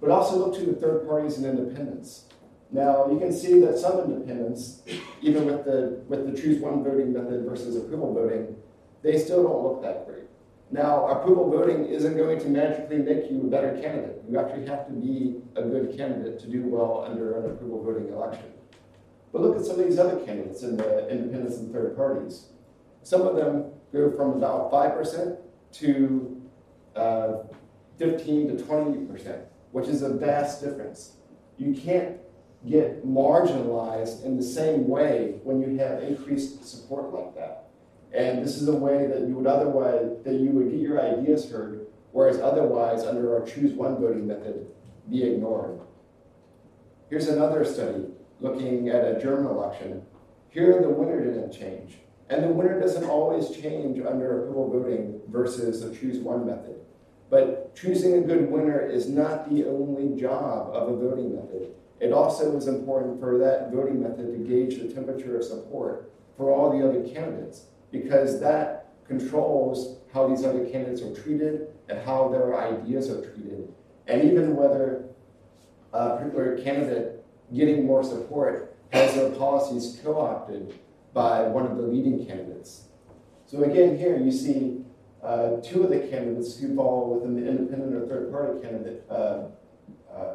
But 0.00 0.10
also 0.10 0.36
look 0.36 0.54
to 0.56 0.66
the 0.66 0.74
third 0.74 1.06
parties 1.06 1.38
and 1.38 1.46
independents. 1.46 2.24
Now 2.70 3.10
you 3.10 3.18
can 3.18 3.32
see 3.32 3.60
that 3.60 3.78
some 3.78 4.00
independents, 4.00 4.82
even 5.22 5.46
with 5.46 5.64
the 5.64 6.02
with 6.08 6.30
the 6.30 6.40
choose 6.40 6.60
one 6.60 6.84
voting 6.84 7.12
method 7.12 7.44
versus 7.44 7.76
approval 7.76 8.12
voting, 8.14 8.56
they 9.02 9.18
still 9.18 9.42
don't 9.42 9.62
look 9.62 9.82
that 9.82 10.06
great. 10.06 10.24
Now, 10.70 11.06
approval 11.08 11.50
voting 11.50 11.86
isn't 11.86 12.16
going 12.16 12.38
to 12.40 12.48
magically 12.48 12.98
make 12.98 13.30
you 13.30 13.40
a 13.40 13.44
better 13.44 13.70
candidate. 13.80 14.22
You 14.28 14.38
actually 14.38 14.66
have 14.66 14.86
to 14.86 14.92
be 14.92 15.40
a 15.56 15.62
good 15.62 15.96
candidate 15.96 16.38
to 16.40 16.46
do 16.46 16.64
well 16.64 17.06
under 17.08 17.38
an 17.38 17.50
approval 17.50 17.82
voting 17.82 18.12
election. 18.12 18.44
But 19.32 19.42
look 19.42 19.56
at 19.56 19.64
some 19.64 19.80
of 19.80 19.86
these 19.86 19.98
other 19.98 20.18
candidates 20.26 20.62
in 20.62 20.76
the 20.76 21.08
independents 21.08 21.56
and 21.56 21.72
third 21.72 21.96
parties. 21.96 22.48
Some 23.02 23.22
of 23.22 23.36
them 23.36 23.72
go 23.92 24.10
from 24.10 24.32
about 24.32 24.70
5% 24.70 25.38
to 25.72 26.42
uh, 26.94 27.32
15 27.98 28.58
to 28.58 28.64
20%, 28.64 29.44
which 29.72 29.88
is 29.88 30.02
a 30.02 30.10
vast 30.10 30.62
difference. 30.62 31.12
You 31.56 31.74
can't 31.74 32.18
get 32.66 33.06
marginalized 33.06 34.24
in 34.24 34.36
the 34.36 34.42
same 34.42 34.88
way 34.88 35.40
when 35.44 35.60
you 35.60 35.78
have 35.78 36.02
increased 36.02 36.64
support 36.64 37.12
like 37.12 37.34
that. 37.36 37.68
And 38.12 38.44
this 38.44 38.56
is 38.56 38.68
a 38.68 38.74
way 38.74 39.06
that 39.06 39.20
you 39.20 39.34
would 39.34 39.46
otherwise, 39.46 40.16
that 40.24 40.34
you 40.34 40.50
would 40.50 40.70
get 40.70 40.80
your 40.80 41.00
ideas 41.00 41.50
heard, 41.50 41.86
whereas 42.12 42.38
otherwise, 42.38 43.04
under 43.04 43.36
our 43.38 43.46
choose 43.46 43.72
one 43.72 44.00
voting 44.00 44.26
method, 44.26 44.66
be 45.10 45.22
ignored. 45.24 45.78
Here's 47.10 47.28
another 47.28 47.64
study 47.64 48.06
looking 48.40 48.88
at 48.88 49.04
a 49.04 49.20
German 49.20 49.46
election. 49.46 50.02
Here, 50.50 50.80
the 50.80 50.88
winner 50.88 51.22
didn't 51.22 51.52
change. 51.52 51.98
And 52.30 52.44
the 52.44 52.48
winner 52.48 52.78
doesn't 52.78 53.04
always 53.04 53.50
change 53.50 54.00
under 54.04 54.42
approval 54.42 54.70
voting 54.70 55.20
versus 55.28 55.82
a 55.82 55.94
choose 55.94 56.18
one 56.18 56.46
method. 56.46 56.76
But 57.30 57.74
choosing 57.74 58.14
a 58.14 58.20
good 58.20 58.50
winner 58.50 58.80
is 58.80 59.08
not 59.08 59.52
the 59.52 59.66
only 59.66 60.18
job 60.18 60.74
of 60.74 60.88
a 60.88 60.96
voting 60.96 61.34
method. 61.34 61.74
It 62.00 62.12
also 62.12 62.56
is 62.56 62.68
important 62.68 63.20
for 63.20 63.38
that 63.38 63.72
voting 63.72 64.02
method 64.02 64.32
to 64.32 64.38
gauge 64.38 64.78
the 64.78 64.92
temperature 64.92 65.36
of 65.36 65.44
support 65.44 66.10
for 66.36 66.50
all 66.52 66.70
the 66.70 66.88
other 66.88 67.02
candidates, 67.02 67.66
because 67.90 68.40
that 68.40 68.92
controls 69.06 69.98
how 70.12 70.28
these 70.28 70.44
other 70.44 70.64
candidates 70.66 71.02
are 71.02 71.14
treated 71.14 71.68
and 71.88 71.98
how 72.00 72.28
their 72.28 72.56
ideas 72.56 73.10
are 73.10 73.20
treated, 73.20 73.72
and 74.06 74.24
even 74.24 74.54
whether 74.54 75.04
a 75.92 76.16
particular 76.16 76.58
candidate 76.58 77.24
getting 77.52 77.84
more 77.86 78.04
support 78.04 78.76
has 78.90 79.14
their 79.14 79.30
policies 79.30 80.00
co-opted 80.02 80.78
by 81.12 81.42
one 81.42 81.66
of 81.66 81.76
the 81.76 81.82
leading 81.82 82.24
candidates. 82.26 82.84
So 83.46 83.64
again, 83.64 83.98
here 83.98 84.16
you 84.16 84.30
see 84.30 84.77
uh, 85.22 85.56
two 85.62 85.82
of 85.82 85.90
the 85.90 86.00
candidates 86.00 86.58
who 86.58 86.74
fall 86.76 87.14
within 87.14 87.34
the 87.34 87.48
independent 87.48 87.94
or 87.94 88.06
third 88.06 88.30
party 88.30 88.60
candidate 88.60 89.04
uh, 89.10 89.44
uh, 90.14 90.34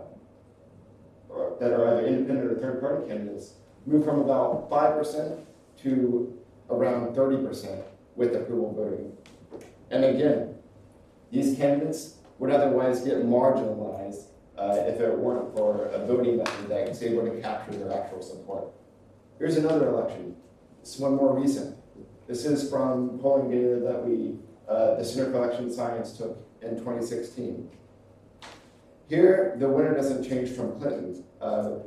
that 1.60 1.72
are 1.72 1.88
either 1.88 2.06
independent 2.06 2.52
or 2.52 2.56
third 2.60 2.82
party 2.82 3.08
candidates 3.08 3.54
move 3.86 4.04
from 4.04 4.20
about 4.20 4.70
5% 4.70 5.40
to 5.82 6.38
around 6.70 7.16
30% 7.16 7.84
with 8.16 8.36
approval 8.36 8.74
voting. 8.74 9.18
And 9.92 10.06
again, 10.06 10.56
these 11.32 11.58
candidates 11.58 12.18
would 12.40 12.52
otherwise 12.52 13.02
get 13.02 13.26
marginalized 13.26 14.28
uh, 14.58 14.84
if 14.86 15.00
it 15.00 15.18
weren't 15.18 15.56
for 15.56 15.86
a 15.88 16.06
voting 16.06 16.38
method 16.38 16.70
that 16.70 16.90
is 16.90 17.02
able 17.02 17.24
to 17.26 17.42
capture 17.42 17.72
their 17.72 17.92
actual 17.94 18.22
support. 18.22 18.72
Here's 19.40 19.58
another 19.58 19.90
election. 19.90 20.36
This 20.82 20.98
one 21.00 21.16
more 21.16 21.38
recent. 21.38 21.76
This 22.28 22.46
is 22.46 22.70
from 22.70 23.20
polling 23.20 23.50
data 23.50 23.80
that 23.84 24.06
we, 24.06 24.36
uh, 24.68 24.96
the 24.96 25.04
Center 25.04 25.32
for 25.32 25.38
Election 25.38 25.72
Science 25.72 26.18
took 26.18 26.38
in 26.62 26.78
2016. 26.78 27.70
Here, 29.10 29.56
the 29.60 29.68
winner 29.68 29.94
doesn't 29.94 30.28
change 30.28 30.52
from 30.52 30.80
Clinton. 30.80 31.24
Uh, 31.42 31.80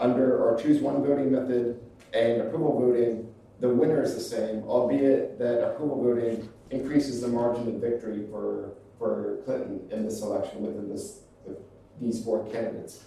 under 0.00 0.48
our 0.48 0.60
choose 0.60 0.80
one 0.80 1.02
voting 1.04 1.30
method 1.30 1.78
and 2.12 2.42
approval 2.42 2.80
voting, 2.80 3.32
the 3.60 3.68
winner 3.68 4.02
is 4.02 4.14
the 4.14 4.20
same, 4.20 4.64
albeit 4.64 5.38
that 5.38 5.62
approval 5.64 6.02
voting 6.02 6.48
increases 6.70 7.20
the 7.20 7.28
margin 7.28 7.68
of 7.68 7.74
victory 7.74 8.26
for, 8.30 8.72
for 8.98 9.38
Clinton 9.44 9.86
in 9.90 10.04
this 10.04 10.22
election 10.22 10.62
within 10.62 10.88
this, 10.88 11.20
these 12.00 12.24
four 12.24 12.44
candidates. 12.50 13.04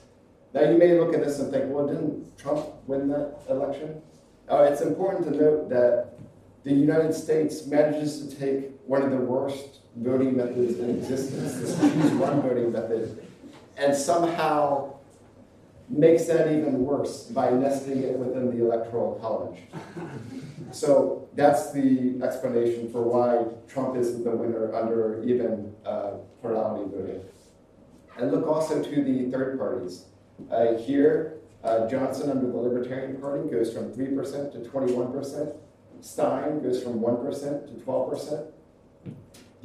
Now 0.53 0.69
you 0.69 0.77
may 0.77 0.97
look 0.97 1.13
at 1.13 1.23
this 1.23 1.39
and 1.39 1.51
think, 1.51 1.65
well, 1.67 1.87
didn't 1.87 2.37
Trump 2.37 2.65
win 2.87 3.09
that 3.09 3.41
election? 3.49 4.01
Uh, 4.49 4.67
it's 4.71 4.81
important 4.81 5.25
to 5.25 5.31
note 5.31 5.69
that 5.69 6.13
the 6.63 6.73
United 6.73 7.13
States 7.13 7.65
manages 7.65 8.25
to 8.25 8.35
take 8.35 8.71
one 8.87 9.01
of 9.01 9.11
the 9.11 9.17
worst 9.17 9.79
voting 9.95 10.37
methods 10.37 10.79
in 10.79 10.97
existence, 10.97 11.55
this 11.59 11.79
choose 11.79 12.11
one 12.13 12.41
voting 12.41 12.71
method, 12.71 13.25
and 13.77 13.95
somehow 13.95 14.93
makes 15.89 16.25
that 16.25 16.51
even 16.51 16.79
worse 16.79 17.25
by 17.25 17.51
nesting 17.51 18.03
it 18.03 18.17
within 18.17 18.55
the 18.55 18.63
Electoral 18.63 19.15
College. 19.21 19.59
So 20.71 21.29
that's 21.35 21.71
the 21.71 22.19
explanation 22.23 22.91
for 22.91 23.03
why 23.03 23.45
Trump 23.67 23.95
isn't 23.95 24.23
the 24.23 24.31
winner 24.31 24.73
under 24.73 25.23
even 25.23 25.73
uh, 25.85 26.11
plurality 26.41 26.89
voting. 26.89 27.21
And 28.17 28.31
look 28.31 28.47
also 28.47 28.81
to 28.81 29.03
the 29.03 29.29
third 29.31 29.59
parties. 29.59 30.05
Uh, 30.49 30.73
here, 30.73 31.35
uh, 31.63 31.87
Johnson 31.87 32.29
under 32.29 32.47
the 32.47 32.57
Libertarian 32.57 33.19
Party 33.21 33.49
goes 33.49 33.73
from 33.73 33.93
3% 33.93 34.51
to 34.53 34.69
21%. 34.69 35.55
Stein 36.01 36.61
goes 36.61 36.83
from 36.83 36.99
1% 36.99 37.67
to 37.67 37.85
12%. 37.85 38.51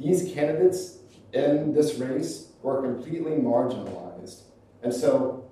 These 0.01 0.33
candidates 0.33 0.97
in 1.31 1.73
this 1.73 1.95
race 1.95 2.51
were 2.63 2.81
completely 2.81 3.33
marginalized. 3.33 4.41
And 4.81 4.91
so 4.91 5.51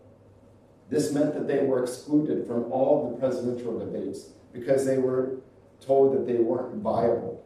this 0.90 1.14
meant 1.14 1.36
that 1.36 1.48
they 1.48 1.60
were 1.60 1.84
excluded 1.84 2.48
from 2.48 2.72
all 2.72 3.12
the 3.12 3.18
presidential 3.20 3.78
debates 3.78 4.30
because 4.52 4.86
they 4.86 4.98
were 4.98 5.42
told 5.80 6.16
that 6.16 6.26
they 6.26 6.40
weren't 6.40 6.82
viable. 6.82 7.46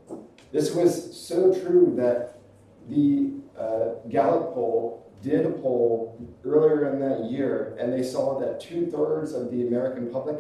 This 0.54 0.74
was 0.74 1.16
so 1.16 1.54
true 1.54 1.94
that 1.98 2.40
the 2.88 3.34
uh, 3.60 3.96
Gallup 4.10 4.54
poll 4.54 5.12
did 5.22 5.46
a 5.46 5.50
poll 5.50 6.18
earlier 6.46 6.94
in 6.94 7.00
that 7.00 7.30
year, 7.30 7.76
and 7.80 7.92
they 7.92 8.04
saw 8.04 8.40
that 8.40 8.62
two 8.62 8.90
thirds 8.90 9.34
of 9.34 9.52
the 9.52 9.68
American 9.68 10.10
public 10.10 10.38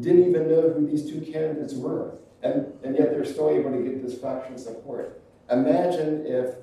didn't 0.00 0.28
even 0.28 0.48
know 0.48 0.70
who 0.70 0.86
these 0.86 1.08
two 1.08 1.20
candidates 1.20 1.74
were, 1.74 2.18
and, 2.42 2.72
and 2.82 2.96
yet 2.96 3.10
they're 3.10 3.24
still 3.24 3.50
able 3.50 3.70
to 3.70 3.82
get 3.82 4.04
this 4.04 4.18
fraction 4.18 4.58
support. 4.58 5.23
Imagine 5.50 6.26
if 6.26 6.56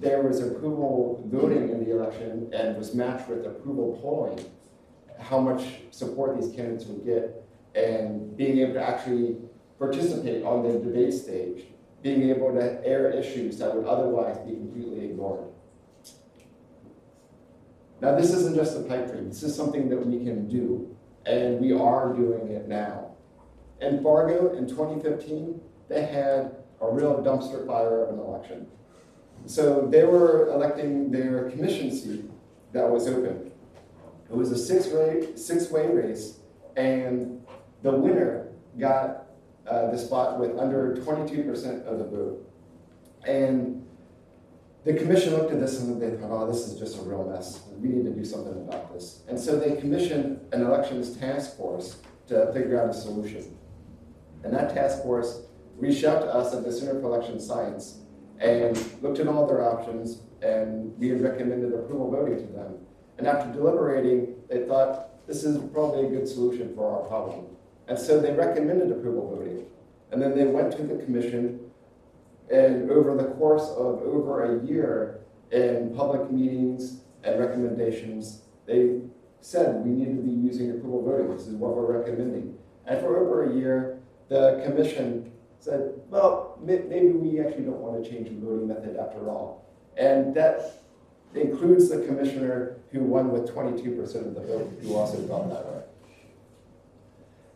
there 0.00 0.22
was 0.22 0.40
approval 0.40 1.22
voting 1.26 1.70
in 1.70 1.84
the 1.84 1.90
election 1.90 2.50
and 2.52 2.76
was 2.76 2.94
matched 2.94 3.28
with 3.28 3.46
approval 3.46 3.98
polling, 4.02 4.44
how 5.18 5.38
much 5.38 5.64
support 5.90 6.40
these 6.40 6.54
candidates 6.54 6.86
would 6.86 7.04
get, 7.04 7.44
and 7.74 8.36
being 8.36 8.58
able 8.58 8.74
to 8.74 8.82
actually 8.82 9.36
participate 9.78 10.44
on 10.44 10.62
the 10.62 10.78
debate 10.78 11.12
stage, 11.12 11.66
being 12.02 12.30
able 12.30 12.52
to 12.52 12.86
air 12.86 13.10
issues 13.10 13.58
that 13.58 13.74
would 13.74 13.86
otherwise 13.86 14.38
be 14.38 14.52
completely 14.52 15.04
ignored. 15.06 15.44
Now, 18.00 18.16
this 18.16 18.32
isn't 18.32 18.54
just 18.54 18.76
a 18.76 18.80
pipe 18.80 19.10
dream. 19.10 19.28
This 19.28 19.42
is 19.42 19.54
something 19.54 19.88
that 19.88 20.04
we 20.04 20.24
can 20.24 20.48
do, 20.48 20.94
and 21.24 21.60
we 21.60 21.72
are 21.72 22.12
doing 22.12 22.48
it 22.48 22.68
now. 22.68 23.12
In 23.80 24.02
Fargo, 24.02 24.54
in 24.56 24.66
2015, 24.68 25.60
they 25.88 26.04
had 26.04 26.63
a 26.88 26.92
real 26.92 27.22
dumpster 27.22 27.66
fire 27.66 28.04
of 28.04 28.14
an 28.14 28.18
election. 28.18 28.66
So 29.46 29.86
they 29.90 30.04
were 30.04 30.48
electing 30.48 31.10
their 31.10 31.50
commission 31.50 31.90
seat 31.90 32.30
that 32.72 32.88
was 32.88 33.06
open. 33.06 33.52
It 34.30 34.34
was 34.34 34.50
a 34.50 34.58
six-way 34.58 35.36
six-way 35.36 35.88
race, 35.88 36.38
and 36.76 37.44
the 37.82 37.92
winner 37.92 38.48
got 38.78 39.26
uh, 39.66 39.90
the 39.90 39.98
spot 39.98 40.40
with 40.40 40.58
under 40.58 40.96
22% 40.96 41.84
of 41.84 41.98
the 41.98 42.04
vote. 42.04 42.50
And 43.26 43.86
the 44.84 44.94
commission 44.94 45.34
looked 45.34 45.52
at 45.52 45.60
this 45.60 45.80
and 45.80 46.00
they 46.00 46.10
thought, 46.10 46.30
oh, 46.30 46.46
this 46.46 46.66
is 46.66 46.78
just 46.78 46.98
a 46.98 47.02
real 47.02 47.24
mess. 47.24 47.62
We 47.78 47.88
need 47.88 48.04
to 48.04 48.10
do 48.10 48.24
something 48.24 48.52
about 48.52 48.92
this. 48.92 49.22
And 49.28 49.38
so 49.38 49.58
they 49.58 49.76
commissioned 49.76 50.40
an 50.52 50.62
elections 50.62 51.16
task 51.16 51.56
force 51.56 51.96
to 52.28 52.52
figure 52.52 52.80
out 52.80 52.90
a 52.90 52.94
solution. 52.94 53.56
And 54.42 54.52
that 54.52 54.74
task 54.74 55.02
force 55.02 55.42
reached 55.76 56.04
out 56.04 56.20
to 56.20 56.26
us 56.26 56.54
at 56.54 56.64
the 56.64 56.72
Center 56.72 57.00
for 57.00 57.06
Election 57.06 57.40
Science 57.40 58.00
and 58.38 58.76
looked 59.02 59.18
at 59.18 59.28
all 59.28 59.46
their 59.46 59.62
options, 59.62 60.20
and 60.42 60.96
we 60.98 61.12
recommended 61.12 61.72
approval 61.72 62.10
voting 62.10 62.46
to 62.46 62.52
them. 62.52 62.78
And 63.18 63.26
after 63.26 63.52
deliberating, 63.52 64.36
they 64.48 64.66
thought 64.66 65.26
this 65.26 65.44
is 65.44 65.56
probably 65.72 66.06
a 66.06 66.10
good 66.10 66.28
solution 66.28 66.74
for 66.74 66.90
our 66.90 67.08
problem. 67.08 67.46
And 67.88 67.98
so 67.98 68.20
they 68.20 68.32
recommended 68.32 68.90
approval 68.90 69.36
voting. 69.36 69.66
And 70.10 70.20
then 70.20 70.36
they 70.36 70.44
went 70.44 70.72
to 70.76 70.82
the 70.82 71.02
commission, 71.02 71.60
and 72.50 72.90
over 72.90 73.16
the 73.16 73.24
course 73.34 73.68
of 73.70 74.02
over 74.02 74.44
a 74.44 74.64
year, 74.64 75.20
in 75.50 75.94
public 75.94 76.30
meetings 76.30 77.00
and 77.22 77.38
recommendations, 77.40 78.42
they 78.66 79.00
said 79.40 79.84
we 79.84 79.90
need 79.90 80.16
to 80.16 80.22
be 80.22 80.30
using 80.30 80.70
approval 80.70 81.02
voting. 81.04 81.34
This 81.34 81.46
is 81.46 81.54
what 81.54 81.76
we're 81.76 81.98
recommending. 81.98 82.56
And 82.86 83.00
for 83.00 83.18
over 83.18 83.50
a 83.50 83.54
year, 83.54 83.98
the 84.28 84.62
commission 84.64 85.32
said, 85.64 85.94
well, 86.10 86.58
maybe 86.62 87.08
we 87.08 87.40
actually 87.40 87.64
don't 87.64 87.80
want 87.80 88.04
to 88.04 88.10
change 88.10 88.28
the 88.28 88.34
voting 88.34 88.68
method 88.68 88.96
after 88.96 89.30
all. 89.30 89.64
And 89.96 90.34
that 90.34 90.82
includes 91.34 91.88
the 91.88 92.04
commissioner 92.04 92.76
who 92.92 93.00
won 93.00 93.30
with 93.32 93.48
22% 93.48 93.98
of 94.26 94.34
the 94.34 94.42
vote, 94.42 94.78
who 94.82 94.94
also 94.94 95.16
thought 95.26 95.48
that 95.48 95.64
way. 95.64 95.82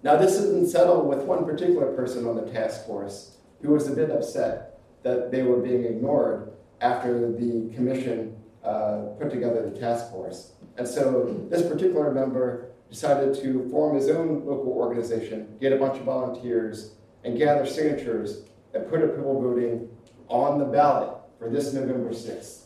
Now, 0.02 0.16
this 0.16 0.36
isn't 0.36 0.70
settled 0.70 1.06
with 1.06 1.20
one 1.20 1.44
particular 1.44 1.92
person 1.94 2.26
on 2.26 2.36
the 2.36 2.50
task 2.50 2.86
force 2.86 3.36
who 3.60 3.72
was 3.72 3.88
a 3.88 3.94
bit 3.94 4.10
upset 4.10 4.80
that 5.02 5.30
they 5.30 5.42
were 5.42 5.58
being 5.58 5.84
ignored 5.84 6.52
after 6.80 7.32
the 7.32 7.70
commission 7.74 8.36
uh, 8.64 9.02
put 9.20 9.30
together 9.30 9.68
the 9.68 9.78
task 9.78 10.10
force. 10.10 10.52
And 10.78 10.88
so 10.88 11.46
this 11.50 11.62
particular 11.62 12.12
member 12.12 12.70
decided 12.88 13.34
to 13.42 13.68
form 13.70 13.96
his 13.96 14.08
own 14.08 14.46
local 14.46 14.72
organization, 14.72 15.56
get 15.60 15.72
a 15.72 15.76
bunch 15.76 15.98
of 15.98 16.04
volunteers, 16.04 16.92
and 17.28 17.36
gather 17.36 17.66
signatures 17.66 18.44
and 18.72 18.88
put 18.88 19.02
approval 19.02 19.40
voting 19.40 19.88
on 20.28 20.58
the 20.58 20.64
ballot 20.64 21.14
for 21.38 21.50
this 21.50 21.74
November 21.74 22.10
6th. 22.10 22.62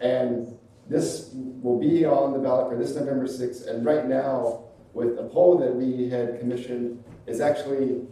And 0.00 0.58
this 0.88 1.30
will 1.32 1.80
be 1.80 2.04
on 2.04 2.34
the 2.34 2.38
ballot 2.38 2.70
for 2.70 2.76
this 2.76 2.94
November 2.94 3.26
6th. 3.26 3.66
And 3.66 3.86
right 3.86 4.06
now, 4.06 4.64
with 4.92 5.18
a 5.18 5.24
poll 5.24 5.58
that 5.58 5.74
we 5.74 6.10
had 6.10 6.38
commissioned, 6.38 7.02
is 7.26 7.40
actually 7.40 8.02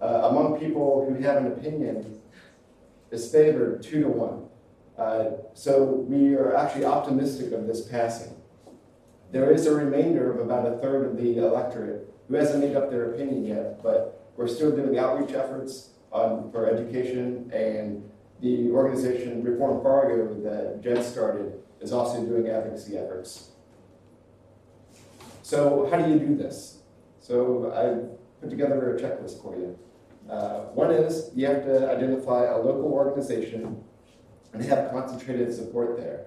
uh, 0.00 0.28
among 0.30 0.60
people 0.60 1.04
who 1.08 1.20
have 1.22 1.38
an 1.38 1.48
opinion 1.48 2.20
is 3.10 3.30
favored 3.30 3.82
two 3.82 4.02
to 4.02 4.08
one. 4.08 4.44
Uh, 4.96 5.38
so 5.54 5.84
we 5.84 6.34
are 6.34 6.54
actually 6.56 6.84
optimistic 6.84 7.52
of 7.52 7.66
this 7.66 7.82
passing. 7.86 8.34
There 9.32 9.50
is 9.50 9.66
a 9.66 9.74
remainder 9.74 10.32
of 10.32 10.38
about 10.38 10.72
a 10.72 10.78
third 10.78 11.06
of 11.06 11.16
the 11.16 11.38
electorate 11.38 12.08
who 12.28 12.34
hasn't 12.34 12.62
made 12.62 12.76
up 12.76 12.90
their 12.90 13.10
opinion 13.12 13.44
yet, 13.44 13.82
but 13.82 14.15
we're 14.36 14.48
still 14.48 14.74
doing 14.74 14.98
outreach 14.98 15.34
efforts 15.34 15.90
on, 16.12 16.50
for 16.52 16.68
education, 16.68 17.50
and 17.52 18.08
the 18.40 18.70
organization 18.70 19.42
Reform 19.42 19.82
Fargo 19.82 20.34
that 20.42 20.82
Jed 20.82 21.04
started 21.04 21.54
is 21.80 21.92
also 21.92 22.24
doing 22.24 22.48
advocacy 22.48 22.96
efforts. 22.96 23.50
So 25.42 25.88
how 25.90 26.02
do 26.02 26.10
you 26.10 26.18
do 26.18 26.34
this? 26.34 26.78
So 27.20 27.72
I 27.72 28.40
put 28.40 28.50
together 28.50 28.94
a 28.94 29.00
checklist 29.00 29.42
for 29.42 29.56
you. 29.56 29.78
Uh, 30.28 30.66
one 30.74 30.90
is 30.90 31.30
you 31.34 31.46
have 31.46 31.64
to 31.64 31.90
identify 31.90 32.46
a 32.46 32.58
local 32.58 32.92
organization 32.92 33.82
and 34.52 34.64
have 34.64 34.90
concentrated 34.90 35.54
support 35.54 35.96
there. 35.96 36.26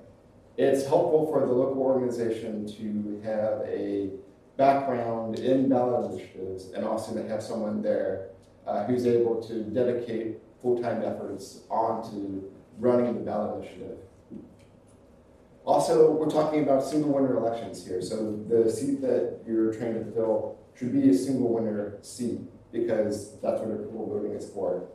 It's 0.58 0.86
helpful 0.88 1.28
for 1.32 1.46
the 1.46 1.52
local 1.52 1.82
organization 1.82 2.66
to 2.78 3.22
have 3.24 3.62
a 3.68 4.12
background 4.60 5.40
in 5.40 5.70
ballot 5.70 6.12
initiatives 6.12 6.74
and 6.74 6.84
also 6.84 7.16
to 7.16 7.26
have 7.30 7.42
someone 7.42 7.82
there 7.82 8.32
uh, 8.68 8.84
who's 8.84 9.08
able 9.08 9.42
to 9.42 9.64
dedicate 9.64 10.38
full-time 10.62 11.02
efforts 11.02 11.62
onto 11.70 12.44
running 12.78 13.16
the 13.16 13.22
ballot 13.22 13.64
initiative. 13.64 13.98
Also, 15.64 16.12
we're 16.12 16.30
talking 16.30 16.64
about 16.64 16.84
single 16.84 17.14
winner 17.14 17.38
elections 17.38 17.86
here. 17.88 18.02
So 18.02 18.44
the 18.50 18.70
seat 18.70 19.02
that 19.02 19.40
you're 19.48 19.74
trying 19.74 19.94
to 19.94 20.12
fill 20.12 20.58
should 20.76 20.92
be 20.92 21.10
a 21.10 21.14
single 21.14 21.54
winner 21.54 21.98
seat 22.02 22.42
because 22.74 23.40
that's 23.42 23.62
what 23.62 23.72
approval 23.72 24.10
voting 24.14 24.34
is 24.34 24.50
for. 24.50 24.90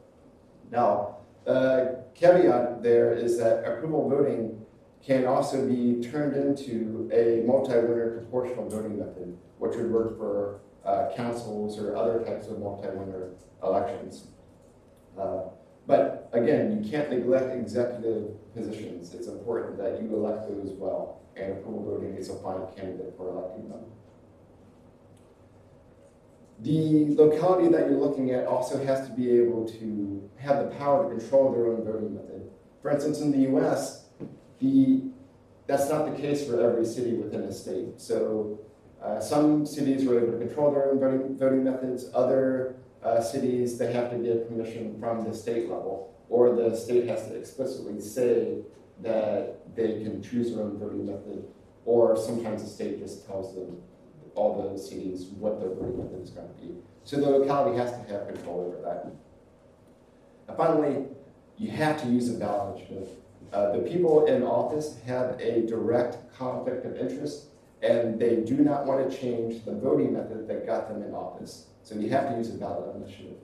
Now, 0.70 1.18
uh, 1.46 1.86
caveat 2.14 2.82
there 2.82 3.14
is 3.14 3.38
that 3.38 3.64
approval 3.64 4.10
voting 4.10 4.63
can 5.04 5.26
also 5.26 5.68
be 5.68 6.02
turned 6.02 6.34
into 6.34 7.10
a 7.12 7.46
multi-winner 7.46 8.18
proportional 8.18 8.68
voting 8.68 8.98
method, 8.98 9.36
which 9.58 9.76
would 9.76 9.90
work 9.90 10.16
for 10.16 10.60
uh, 10.84 11.08
councils 11.14 11.78
or 11.78 11.94
other 11.94 12.20
types 12.24 12.46
of 12.48 12.58
multi-winner 12.58 13.30
elections. 13.62 14.28
Uh, 15.18 15.42
but 15.86 16.30
again, 16.32 16.82
you 16.82 16.90
can't 16.90 17.10
neglect 17.10 17.54
executive 17.54 18.54
positions. 18.54 19.12
It's 19.12 19.28
important 19.28 19.76
that 19.78 20.02
you 20.02 20.14
elect 20.14 20.48
those 20.48 20.72
well, 20.78 21.20
and 21.36 21.52
approval 21.52 21.84
voting 21.84 22.14
is 22.14 22.30
a 22.30 22.36
fine 22.36 22.62
candidate 22.74 23.14
for 23.16 23.28
electing 23.28 23.68
them. 23.68 23.80
The 26.60 27.14
locality 27.14 27.68
that 27.68 27.90
you're 27.90 27.98
looking 27.98 28.30
at 28.30 28.46
also 28.46 28.82
has 28.84 29.06
to 29.06 29.12
be 29.12 29.38
able 29.38 29.68
to 29.68 30.30
have 30.38 30.64
the 30.64 30.74
power 30.76 31.04
to 31.04 31.18
control 31.18 31.52
their 31.52 31.66
own 31.66 31.84
voting 31.84 32.14
method. 32.14 32.48
For 32.80 32.90
instance, 32.90 33.20
in 33.20 33.32
the 33.32 33.50
US, 33.58 34.03
the, 34.60 35.02
that's 35.66 35.88
not 35.88 36.10
the 36.10 36.20
case 36.20 36.46
for 36.46 36.60
every 36.60 36.84
city 36.84 37.14
within 37.14 37.42
a 37.42 37.52
state. 37.52 38.00
So 38.00 38.60
uh, 39.02 39.20
some 39.20 39.66
cities 39.66 40.06
are 40.06 40.18
able 40.18 40.38
to 40.38 40.46
control 40.46 40.72
their 40.72 40.90
own 40.90 40.98
voting, 40.98 41.36
voting 41.36 41.64
methods. 41.64 42.06
Other 42.14 42.76
uh, 43.02 43.20
cities, 43.20 43.78
they 43.78 43.92
have 43.92 44.10
to 44.10 44.16
get 44.16 44.48
permission 44.48 44.98
from 44.98 45.24
the 45.24 45.34
state 45.34 45.68
level, 45.68 46.14
or 46.28 46.54
the 46.54 46.74
state 46.74 47.06
has 47.06 47.26
to 47.28 47.34
explicitly 47.34 48.00
say 48.00 48.62
that 49.02 49.74
they 49.76 50.02
can 50.02 50.22
choose 50.22 50.54
their 50.54 50.64
own 50.64 50.78
voting 50.78 51.06
method, 51.06 51.44
or 51.84 52.16
sometimes 52.16 52.62
the 52.62 52.68
state 52.68 52.98
just 52.98 53.26
tells 53.26 53.54
them 53.54 53.82
all 54.34 54.70
the 54.72 54.78
cities 54.78 55.26
what 55.38 55.60
their 55.60 55.68
voting 55.68 55.98
method 55.98 56.22
is 56.22 56.30
going 56.30 56.48
to 56.48 56.54
be. 56.54 56.74
So 57.04 57.16
the 57.16 57.28
locality 57.28 57.76
has 57.76 57.90
to 57.90 57.98
have 58.12 58.26
control 58.26 58.72
over 58.72 58.82
that. 58.88 59.12
And 60.48 60.56
finally, 60.56 61.06
you 61.58 61.70
have 61.70 62.00
to 62.02 62.08
use 62.08 62.34
a 62.34 62.38
ballot 62.38 62.76
initiative. 62.76 63.08
Uh, 63.52 63.72
the 63.72 63.78
people 63.78 64.26
in 64.26 64.42
office 64.42 64.98
have 65.06 65.38
a 65.40 65.66
direct 65.66 66.34
conflict 66.36 66.84
of 66.84 66.96
interest, 66.96 67.46
and 67.82 68.18
they 68.18 68.36
do 68.36 68.56
not 68.56 68.86
want 68.86 69.08
to 69.08 69.16
change 69.16 69.64
the 69.64 69.72
voting 69.72 70.12
method 70.12 70.48
that 70.48 70.66
got 70.66 70.88
them 70.88 71.02
in 71.02 71.14
office. 71.14 71.66
So 71.82 71.94
you 71.94 72.08
have 72.10 72.30
to 72.30 72.36
use 72.36 72.50
a 72.50 72.54
ballot 72.54 72.96
initiative. 72.96 73.36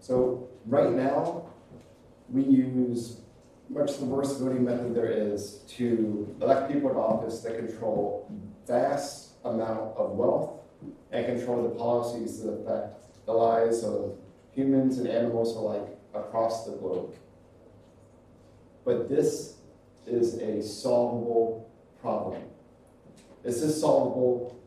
So 0.00 0.48
right 0.66 0.92
now, 0.92 1.46
we 2.28 2.42
use 2.42 3.20
much 3.68 3.98
the 3.98 4.04
worst 4.04 4.38
voting 4.40 4.64
method 4.64 4.94
there 4.94 5.10
is 5.10 5.64
to 5.68 6.34
elect 6.40 6.72
people 6.72 6.90
to 6.90 6.96
office 6.96 7.40
that 7.40 7.58
control 7.58 8.30
vast 8.66 9.32
amount 9.44 9.96
of 9.96 10.12
wealth 10.12 10.60
and 11.10 11.26
control 11.26 11.64
the 11.64 11.74
policies 11.74 12.40
that 12.42 12.50
affect 12.50 13.26
the 13.26 13.32
lives 13.32 13.82
of 13.82 14.16
humans 14.56 14.98
and 14.98 15.06
animals 15.06 15.54
alike 15.54 15.86
across 16.14 16.64
the 16.64 16.72
globe. 16.72 17.14
But 18.84 19.08
this 19.08 19.58
is 20.06 20.34
a 20.38 20.62
solvable 20.62 21.70
problem. 22.00 22.42
This 23.42 23.62
is 23.62 23.78
solvable 23.78 24.58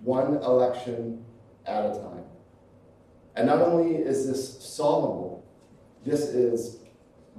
one 0.00 0.36
election 0.36 1.24
at 1.64 1.86
a 1.86 1.90
time. 1.90 2.24
And 3.36 3.46
not 3.46 3.60
only 3.60 3.96
is 3.96 4.26
this 4.26 4.62
solvable, 4.62 5.44
this 6.04 6.22
is 6.22 6.78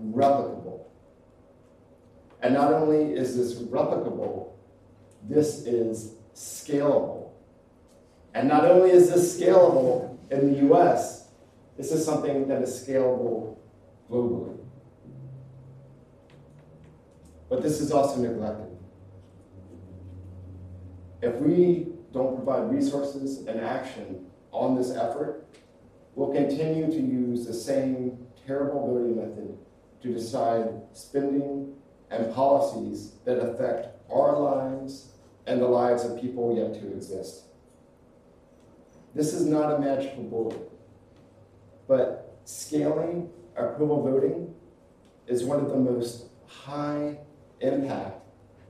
replicable. 0.01 0.86
And 2.41 2.54
not 2.54 2.71
only 2.73 3.13
is 3.13 3.36
this 3.36 3.62
replicable, 3.62 4.51
this 5.27 5.65
is 5.65 6.13
scalable. 6.34 7.32
And 8.34 8.47
not 8.47 8.63
only 8.63 8.91
is 8.91 9.12
this 9.12 9.38
scalable 9.39 10.17
in 10.32 10.54
the 10.54 10.73
US, 10.73 11.20
this 11.77 11.91
is 11.91 12.05
something 12.05 12.47
that 12.47 12.62
is 12.62 12.69
scalable 12.69 13.57
globally. 14.10 14.57
But 17.49 17.62
this 17.62 17.81
is 17.81 17.91
also 17.91 18.21
neglected. 18.21 18.77
If 21.21 21.36
we 21.36 21.88
don't 22.13 22.36
provide 22.36 22.71
resources 22.71 23.45
and 23.45 23.60
action 23.60 24.25
on 24.51 24.75
this 24.75 24.91
effort, 24.91 25.45
we'll 26.15 26.34
continue 26.34 26.88
to 26.88 26.99
use 26.99 27.45
the 27.45 27.53
same 27.53 28.25
terrible 28.45 28.88
voting 28.88 29.15
method 29.15 29.57
to 30.01 30.13
decide 30.13 30.69
spending 30.93 31.73
and 32.10 32.34
policies 32.34 33.13
that 33.25 33.38
affect 33.38 33.88
our 34.12 34.38
lives 34.38 35.12
and 35.47 35.62
the 35.62 35.67
lives 35.67 36.03
of 36.03 36.19
people 36.19 36.55
yet 36.55 36.73
to 36.73 36.91
exist. 36.93 37.43
This 39.13 39.34
is 39.34 39.45
not 39.45 39.73
a 39.73 39.79
magical 39.79 40.23
bullet, 40.23 40.71
but 41.91 42.39
scaling 42.45 43.30
approval 43.58 44.01
voting 44.01 44.56
is 45.27 45.43
one 45.43 45.60
of 45.60 45.69
the 45.69 45.75
most 45.75 46.27
high 46.47 47.17
impact 47.60 48.17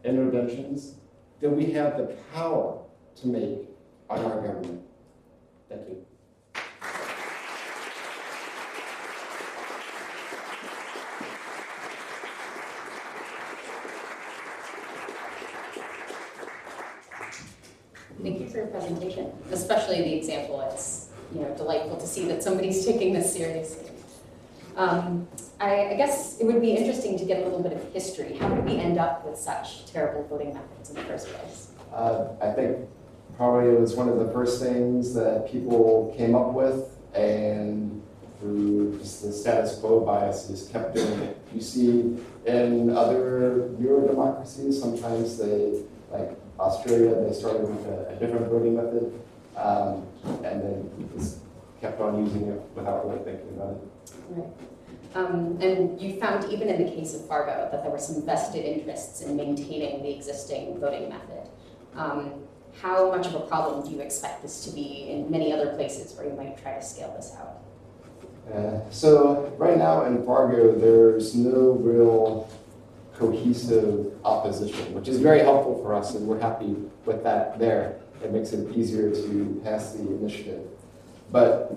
interventions 0.03 0.95
that 1.39 1.51
we 1.51 1.65
have 1.65 1.97
the 1.97 2.15
power 2.33 2.81
to 3.15 3.27
make 3.27 3.69
on 4.09 4.25
our 4.25 4.41
government. 4.41 4.81
Thank 5.69 5.87
you. 5.87 6.05
Thank 18.23 18.39
you 18.39 18.49
for 18.49 18.57
your 18.57 18.67
presentation, 18.67 19.31
especially 19.51 20.01
the 20.01 20.13
example. 20.15 20.61
It's 20.61 21.00
you 21.33 21.41
know 21.41 21.53
delightful 21.55 21.97
to 21.97 22.07
see 22.07 22.27
that 22.27 22.43
somebody's 22.43 22.85
taking 22.89 23.13
this 23.13 23.33
seriously. 23.33 23.87
Um, 24.75 25.27
I, 25.59 25.89
I, 25.89 25.93
guess 25.95 26.39
it 26.39 26.45
would 26.45 26.61
be 26.61 26.71
interesting 26.71 27.19
to 27.19 27.25
get 27.25 27.41
a 27.41 27.43
little 27.43 27.61
bit 27.61 27.73
of 27.73 27.93
history. 27.93 28.37
How 28.37 28.47
did 28.47 28.63
we 28.63 28.77
end 28.77 28.97
up 28.97 29.25
with 29.25 29.37
such 29.37 29.85
terrible 29.85 30.25
voting 30.27 30.53
methods 30.53 30.89
in 30.89 30.95
the 30.95 31.01
first 31.01 31.27
place? 31.27 31.71
Uh, 31.93 32.29
I 32.41 32.51
think 32.51 32.87
probably 33.35 33.69
it 33.71 33.79
was 33.79 33.95
one 33.95 34.07
of 34.07 34.17
the 34.17 34.31
first 34.31 34.61
things 34.61 35.13
that 35.13 35.51
people 35.51 36.13
came 36.17 36.35
up 36.35 36.53
with, 36.53 36.97
and 37.13 38.01
through 38.39 38.97
just 38.99 39.21
the 39.21 39.31
status 39.31 39.77
quo 39.77 39.99
biases 39.99 40.69
kept 40.69 40.95
doing 40.95 41.19
it. 41.19 41.37
You 41.53 41.61
see 41.61 42.17
in 42.45 42.89
other 42.95 43.69
Euro 43.79 44.07
democracies, 44.07 44.79
sometimes 44.79 45.37
they, 45.37 45.83
like 46.11 46.31
Australia, 46.59 47.13
they 47.23 47.33
started 47.33 47.61
with 47.63 47.85
a, 47.87 48.09
a 48.09 48.15
different 48.15 48.47
voting 48.47 48.75
method, 48.75 49.21
um, 49.57 50.07
and 50.23 50.61
then 50.61 51.09
just 51.15 51.39
kept 51.79 51.99
on 51.99 52.25
using 52.25 52.47
it 52.47 52.61
without 52.75 53.07
really 53.07 53.23
thinking 53.23 53.49
about 53.55 53.73
it. 53.73 54.13
Right. 54.29 54.49
Um, 55.13 55.57
and 55.61 55.99
you 55.99 56.19
found 56.19 56.51
even 56.51 56.69
in 56.69 56.85
the 56.85 56.89
case 56.89 57.13
of 57.13 57.27
Fargo 57.27 57.69
that 57.71 57.83
there 57.83 57.91
were 57.91 57.99
some 57.99 58.25
vested 58.25 58.63
interests 58.63 59.21
in 59.21 59.35
maintaining 59.35 60.03
the 60.03 60.15
existing 60.15 60.79
voting 60.79 61.09
method. 61.09 61.49
Um, 61.95 62.43
how 62.81 63.11
much 63.11 63.27
of 63.27 63.35
a 63.35 63.41
problem 63.41 63.85
do 63.85 63.93
you 63.93 64.01
expect 64.01 64.41
this 64.41 64.63
to 64.65 64.71
be 64.71 65.09
in 65.09 65.29
many 65.29 65.51
other 65.51 65.73
places 65.75 66.15
where 66.15 66.25
you 66.25 66.33
might 66.33 66.61
try 66.61 66.75
to 66.75 66.81
scale 66.81 67.13
this 67.17 67.35
out? 67.37 67.61
Uh, 68.53 68.89
so 68.89 69.53
right 69.57 69.77
now 69.77 70.05
in 70.05 70.25
Fargo, 70.25 70.73
there's 70.73 71.35
no 71.35 71.71
real 71.73 72.49
cohesive 73.13 74.13
opposition, 74.25 74.93
which 74.93 75.07
is 75.07 75.19
very 75.19 75.39
helpful 75.39 75.81
for 75.83 75.93
us, 75.93 76.15
and 76.15 76.25
we're 76.25 76.39
happy 76.39 76.75
with 77.05 77.23
that 77.23 77.59
there. 77.59 77.99
It 78.23 78.31
makes 78.31 78.53
it 78.53 78.75
easier 78.75 79.09
to 79.09 79.61
pass 79.63 79.93
the 79.93 80.01
initiative. 80.01 80.67
But 81.31 81.75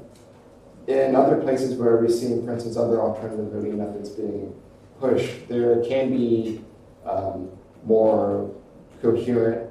in 0.87 1.14
other 1.14 1.40
places 1.40 1.76
where 1.76 1.96
we're 1.96 2.09
seeing, 2.09 2.44
for 2.44 2.52
instance, 2.52 2.76
other 2.76 3.00
alternative 3.00 3.52
voting 3.52 3.78
methods 3.78 4.11
being 4.11 4.54
pushed, 5.00 5.48
there 5.48 5.83
can 5.85 6.11
be 6.11 6.62
um, 7.07 7.50
more 7.85 8.54
coherent 9.00 9.70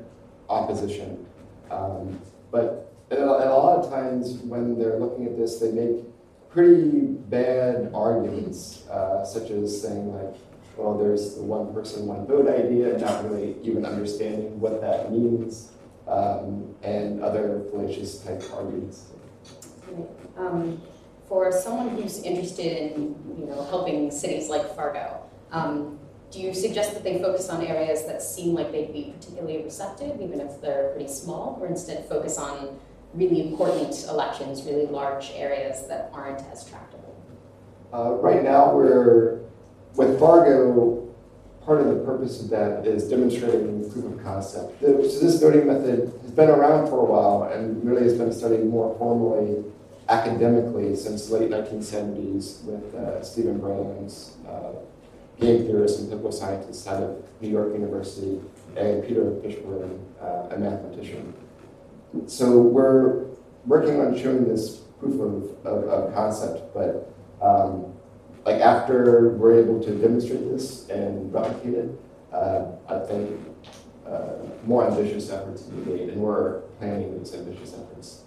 opposition. 0.49 1.25
Um, 1.69 2.19
but 2.51 2.93
a, 3.11 3.15
a 3.15 3.53
lot 3.53 3.79
of 3.79 3.91
times 3.91 4.37
when 4.39 4.77
they're 4.77 4.97
looking 4.97 5.25
at 5.25 5.37
this, 5.37 5.59
they 5.59 5.71
make 5.71 6.03
pretty 6.49 7.01
bad 7.29 7.91
arguments, 7.93 8.87
uh, 8.89 9.25
such 9.25 9.49
as 9.49 9.81
saying 9.81 10.13
like, 10.13 10.35
well, 10.77 10.97
there's 10.97 11.35
the 11.35 11.41
one 11.41 11.73
person, 11.73 12.07
one 12.07 12.25
vote 12.25 12.47
idea, 12.47 12.93
and 12.93 13.01
not 13.01 13.23
really 13.23 13.55
even 13.63 13.85
understanding 13.85 14.59
what 14.59 14.81
that 14.81 15.11
means, 15.11 15.71
um, 16.07 16.75
and 16.83 17.21
other 17.21 17.63
fallacious 17.71 18.19
type 18.19 18.43
arguments. 18.53 19.11
Um, 20.37 20.81
for 21.27 21.51
someone 21.51 21.89
who's 21.89 22.21
interested 22.23 22.93
in, 22.93 23.15
you 23.37 23.45
know, 23.45 23.63
helping 23.63 24.11
cities 24.11 24.49
like 24.49 24.75
Fargo, 24.75 25.21
um, 25.51 25.99
do 26.31 26.41
you 26.41 26.53
suggest 26.53 26.93
that 26.93 27.03
they 27.03 27.19
focus 27.19 27.49
on 27.49 27.63
areas 27.63 28.05
that 28.05 28.21
seem 28.21 28.55
like 28.55 28.71
they'd 28.71 28.91
be 28.91 29.13
particularly 29.15 29.63
receptive, 29.63 30.19
even 30.19 30.41
if 30.41 30.59
they're 30.61 30.89
pretty 30.89 31.07
small, 31.07 31.57
or 31.61 31.67
instead 31.67 32.07
focus 32.09 32.37
on 32.37 32.79
really 33.13 33.49
important 33.49 34.03
elections, 34.09 34.63
really 34.63 34.87
large 34.87 35.31
areas 35.35 35.87
that 35.87 36.09
aren't 36.11 36.41
as 36.51 36.67
tractable? 36.67 37.15
Uh, 37.93 38.13
right 38.13 38.43
now, 38.43 38.75
we're 38.75 39.41
with 39.95 40.19
Fargo. 40.19 41.02
Part 41.65 41.81
of 41.81 41.87
the 41.87 42.03
purpose 42.03 42.41
of 42.41 42.49
that 42.49 42.85
is 42.85 43.09
demonstrating 43.09 43.81
the 43.81 43.89
proof 43.89 44.05
of 44.05 44.23
concept. 44.23 44.81
So 44.81 44.97
this 44.97 45.39
voting 45.39 45.67
method 45.67 46.11
has 46.21 46.31
been 46.31 46.49
around 46.49 46.87
for 46.87 46.99
a 46.99 47.05
while 47.05 47.43
and 47.43 47.83
really 47.85 48.03
has 48.03 48.17
been 48.17 48.33
studied 48.33 48.65
more 48.65 48.97
formally 48.97 49.63
academically 50.09 50.95
since 50.95 51.27
the 51.27 51.37
late 51.37 51.49
1970s 51.49 52.63
with 52.65 52.93
uh, 52.95 53.23
Steven 53.23 53.59
Brams 53.59 54.31
uh, 54.45 54.73
game 55.39 55.65
theorist 55.65 55.99
and 55.99 56.09
political 56.09 56.31
scientist 56.31 56.87
out 56.87 57.01
of 57.01 57.23
New 57.41 57.49
York 57.49 57.73
University, 57.73 58.39
and 58.75 59.03
Peter 59.05 59.21
Fishburn, 59.21 59.99
uh, 60.21 60.55
a 60.55 60.57
mathematician. 60.57 61.33
So 62.27 62.59
we're 62.59 63.25
working 63.65 63.99
on 63.99 64.17
showing 64.17 64.47
this 64.47 64.77
proof 64.99 65.15
of, 65.15 65.65
of, 65.65 65.83
of 65.89 66.13
concept, 66.13 66.73
but 66.73 67.13
um, 67.41 67.92
like 68.45 68.61
after 68.61 69.29
we're 69.29 69.59
able 69.59 69.81
to 69.83 69.91
demonstrate 69.95 70.49
this 70.51 70.89
and 70.89 71.33
replicate 71.33 71.73
it, 71.75 71.89
uh, 72.31 72.65
I 72.89 72.99
think 72.99 73.39
uh, 74.05 74.33
more 74.65 74.87
ambitious 74.87 75.29
efforts 75.29 75.63
will 75.63 75.83
be 75.83 75.91
made, 75.91 76.09
and 76.09 76.21
we're 76.21 76.61
planning 76.79 77.17
those 77.17 77.33
ambitious 77.33 77.73
efforts. 77.73 78.23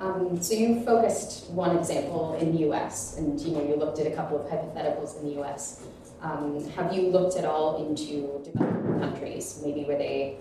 Um, 0.00 0.42
so 0.42 0.54
you 0.54 0.84
focused 0.84 1.50
one 1.50 1.76
example 1.76 2.34
in 2.40 2.52
the 2.52 2.70
US, 2.70 3.18
and 3.18 3.40
you 3.40 3.52
know 3.52 3.62
you 3.62 3.76
looked 3.76 3.98
at 3.98 4.06
a 4.06 4.10
couple 4.10 4.38
of 4.38 4.50
hypotheticals 4.50 5.20
in 5.20 5.28
the 5.28 5.42
US. 5.42 5.84
Um, 6.20 6.68
have 6.70 6.92
you 6.92 7.08
looked 7.08 7.36
at 7.36 7.44
all 7.44 7.84
into 7.84 8.42
developing 8.44 9.00
countries, 9.00 9.60
maybe 9.64 9.84
where 9.84 9.98
they, 9.98 10.36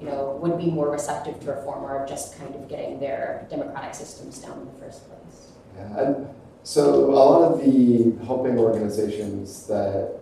you 0.00 0.06
know, 0.06 0.38
would 0.40 0.58
be 0.58 0.70
more 0.70 0.90
receptive 0.90 1.40
to 1.40 1.52
reform 1.52 1.84
or 1.84 2.06
just 2.06 2.38
kind 2.38 2.54
of 2.54 2.68
getting 2.68 3.00
their 3.00 3.46
democratic 3.50 3.94
systems 3.94 4.38
down 4.38 4.60
in 4.60 4.66
the 4.66 4.72
first 4.80 5.08
place? 5.08 5.52
Yeah, 5.76 6.00
and 6.00 6.28
so 6.64 7.04
a 7.04 7.12
lot 7.12 7.42
of 7.42 7.60
the 7.60 8.12
helping 8.24 8.58
organizations 8.58 9.66
that 9.66 10.18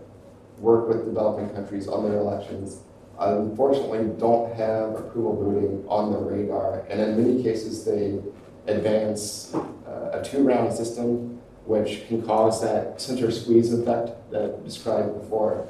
work 0.58 0.88
with 0.88 1.04
developing 1.04 1.48
countries 1.50 1.88
on 1.88 2.02
their 2.08 2.18
elections 2.18 2.82
unfortunately 3.20 4.10
don't 4.18 4.54
have 4.54 4.90
approval 4.96 5.36
voting 5.42 5.84
on 5.88 6.10
their 6.10 6.20
radar, 6.20 6.80
and 6.90 7.00
in 7.00 7.16
many 7.16 7.42
cases 7.42 7.84
they 7.84 8.18
advance 8.66 9.54
uh, 9.86 10.18
a 10.18 10.22
two-round 10.24 10.72
system, 10.72 11.40
which 11.64 12.06
can 12.08 12.22
cause 12.22 12.60
that 12.60 13.00
center 13.00 13.30
squeeze 13.30 13.72
effect 13.72 14.10
that 14.30 14.42
I 14.42 14.64
described 14.64 15.20
before. 15.20 15.68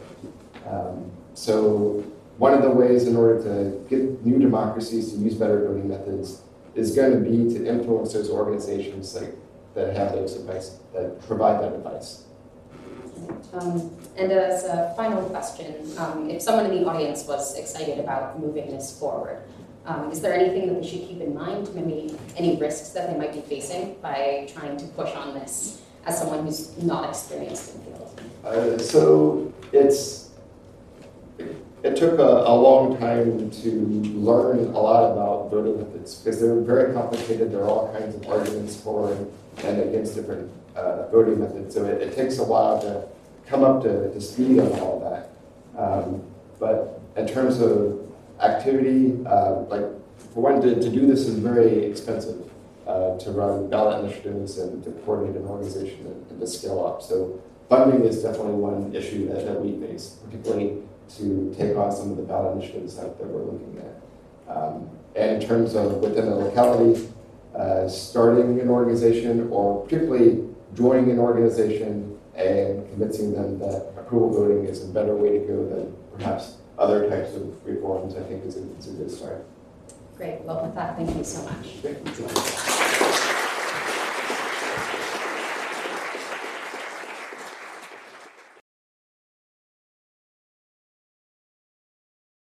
Um, 0.67 1.11
so 1.35 2.05
one 2.39 2.55
of 2.55 2.63
the 2.63 2.71
ways 2.71 3.07
in 3.07 3.17
order 3.17 3.43
to 3.43 3.89
get 3.89 4.25
new 4.25 4.39
democracies 4.39 5.13
to 5.13 5.19
use 5.19 5.35
better 5.35 5.67
voting 5.67 5.89
methods 5.89 6.43
is 6.75 6.95
going 6.95 7.13
to 7.13 7.31
be 7.31 7.53
to 7.55 7.67
influence 7.67 8.15
those 8.15 8.31
organizations 8.31 9.15
like 9.15 9.35
that 9.75 9.97
have 9.97 10.13
those 10.13 10.37
advice 10.37 10.79
that 10.95 11.21
provide 11.27 11.63
that 11.63 11.73
advice. 11.75 12.25
Um, 13.53 13.91
and 14.17 14.33
as 14.33 14.65
a 14.65 14.93
final 14.97 15.23
question, 15.29 15.75
um, 15.99 16.29
if 16.29 16.43
someone 16.43 16.67
in 16.67 16.83
the 16.83 16.89
audience 16.89 17.25
was 17.27 17.57
excited 17.57 17.99
about 17.99 18.41
moving 18.41 18.71
this 18.71 18.99
forward, 18.99 19.43
um, 19.85 20.11
is 20.11 20.21
there 20.21 20.35
anything 20.35 20.69
that 20.69 20.81
they 20.81 20.89
should 20.89 21.09
keep 21.09 21.21
in 21.21 21.35
mind, 21.35 21.75
maybe 21.75 22.17
any 22.37 22.57
risks 22.57 22.91
that 22.91 23.11
they 23.11 23.19
might 23.19 23.33
be 23.33 23.41
facing 23.41 23.97
by 24.01 24.49
trying 24.53 24.77
to 24.77 24.87
push 24.89 25.11
on 25.15 25.35
this 25.35 25.83
as 26.07 26.19
someone 26.19 26.45
who's 26.45 26.77
not 26.83 27.09
experienced 27.09 27.75
in 27.75 27.81
the 27.81 27.91
field? 27.91 28.21
Uh, 28.45 28.79
so 28.79 29.53
it's 29.73 30.31
it 31.83 31.97
took 31.97 32.21
a, 32.21 32.23
a 32.23 32.55
long 32.55 32.97
time 32.99 33.51
to 33.51 33.71
learn 34.15 34.59
a 34.73 34.81
lot 34.81 35.11
about 35.11 35.51
voting 35.51 35.79
methods 35.79 36.15
because 36.15 36.41
they're 36.41 36.61
very 36.61 36.93
complicated. 36.93 37.51
There 37.51 37.63
are 37.63 37.69
all 37.69 37.93
kinds 37.93 38.15
of 38.15 38.27
arguments 38.29 38.81
for 38.81 39.13
and 39.13 39.33
against 39.59 40.15
different 40.15 40.51
uh, 40.77 41.09
voting 41.09 41.41
methods. 41.41 41.75
So 41.75 41.85
it, 41.85 42.03
it, 42.03 42.17
takes 42.17 42.39
a 42.39 42.45
while 42.45 42.81
to 42.83 43.07
come 43.47 43.65
up 43.65 43.83
to, 43.83 44.13
to 44.13 44.21
speed 44.21 44.59
on 44.59 44.73
all 44.81 45.01
that. 45.01 45.81
Um, 45.81 46.23
but 46.59 47.01
in 47.17 47.27
terms 47.27 47.61
of 47.61 48.01
activity, 48.41 49.19
uh, 49.27 49.61
like 49.63 49.85
for 50.33 50.43
one, 50.43 50.61
to, 50.63 50.75
to 50.75 50.91
do 50.91 51.07
this 51.07 51.27
is 51.27 51.39
very 51.39 51.85
expensive. 51.85 52.49
Uh, 52.85 53.17
to 53.17 53.31
run 53.31 53.71
ballot 53.71 54.05
initiatives 54.05 54.59
and 54.59 54.83
to 54.83 54.91
coordinate 54.91 55.37
an 55.37 55.47
organization 55.47 56.05
and, 56.05 56.31
and 56.31 56.41
to 56.41 56.47
scale 56.49 56.85
up. 56.85 57.01
So 57.01 57.41
funding 57.69 58.05
is 58.05 58.25
definitely 58.25 58.55
one 58.55 58.93
issue 58.93 59.29
that, 59.29 59.47
that 59.47 59.61
we 59.61 59.81
face, 59.87 60.17
particularly 60.25 60.83
to 61.17 61.55
take 61.57 61.77
on 61.77 61.93
some 61.93 62.11
of 62.11 62.17
the 62.17 62.25
ballot 62.25 62.57
initiatives 62.57 62.97
that, 62.97 63.17
that 63.19 63.27
we're 63.29 63.45
looking 63.45 63.79
at. 63.79 64.55
Um, 64.55 64.91
and 65.15 65.41
in 65.41 65.49
terms 65.49 65.77
of 65.77 65.99
within 65.99 66.27
the 66.27 66.35
locality, 66.35 67.09
uh, 67.57 67.89
starting 67.89 68.61
an 68.61 68.69
organization 68.69 69.49
or 69.51 69.85
particularly 69.85 70.49
joining 70.75 71.11
an 71.11 71.19
organization 71.19 72.19
and 72.35 72.89
convincing 72.89 73.33
them 73.33 73.59
that 73.59 73.93
approval 73.99 74.31
voting 74.31 74.65
is 74.65 74.83
a 74.83 74.93
better 74.93 75.15
way 75.15 75.39
to 75.39 75.47
go 75.47 75.69
than 75.69 75.97
perhaps 76.17 76.57
other 76.79 77.09
types 77.09 77.35
of 77.35 77.65
reforms, 77.67 78.17
I 78.17 78.23
think 78.23 78.45
is 78.45 78.57
a, 78.57 78.63
is 78.79 78.89
a 78.89 78.93
good 78.93 79.11
start. 79.11 79.45
Great. 80.17 80.41
Well, 80.43 80.65
with 80.65 80.75
that, 80.75 80.97
thank 80.97 81.17
you 81.17 81.25
so 81.25 81.43
much. 81.45 81.67
Thank 81.83 82.19
you. 82.19 83.12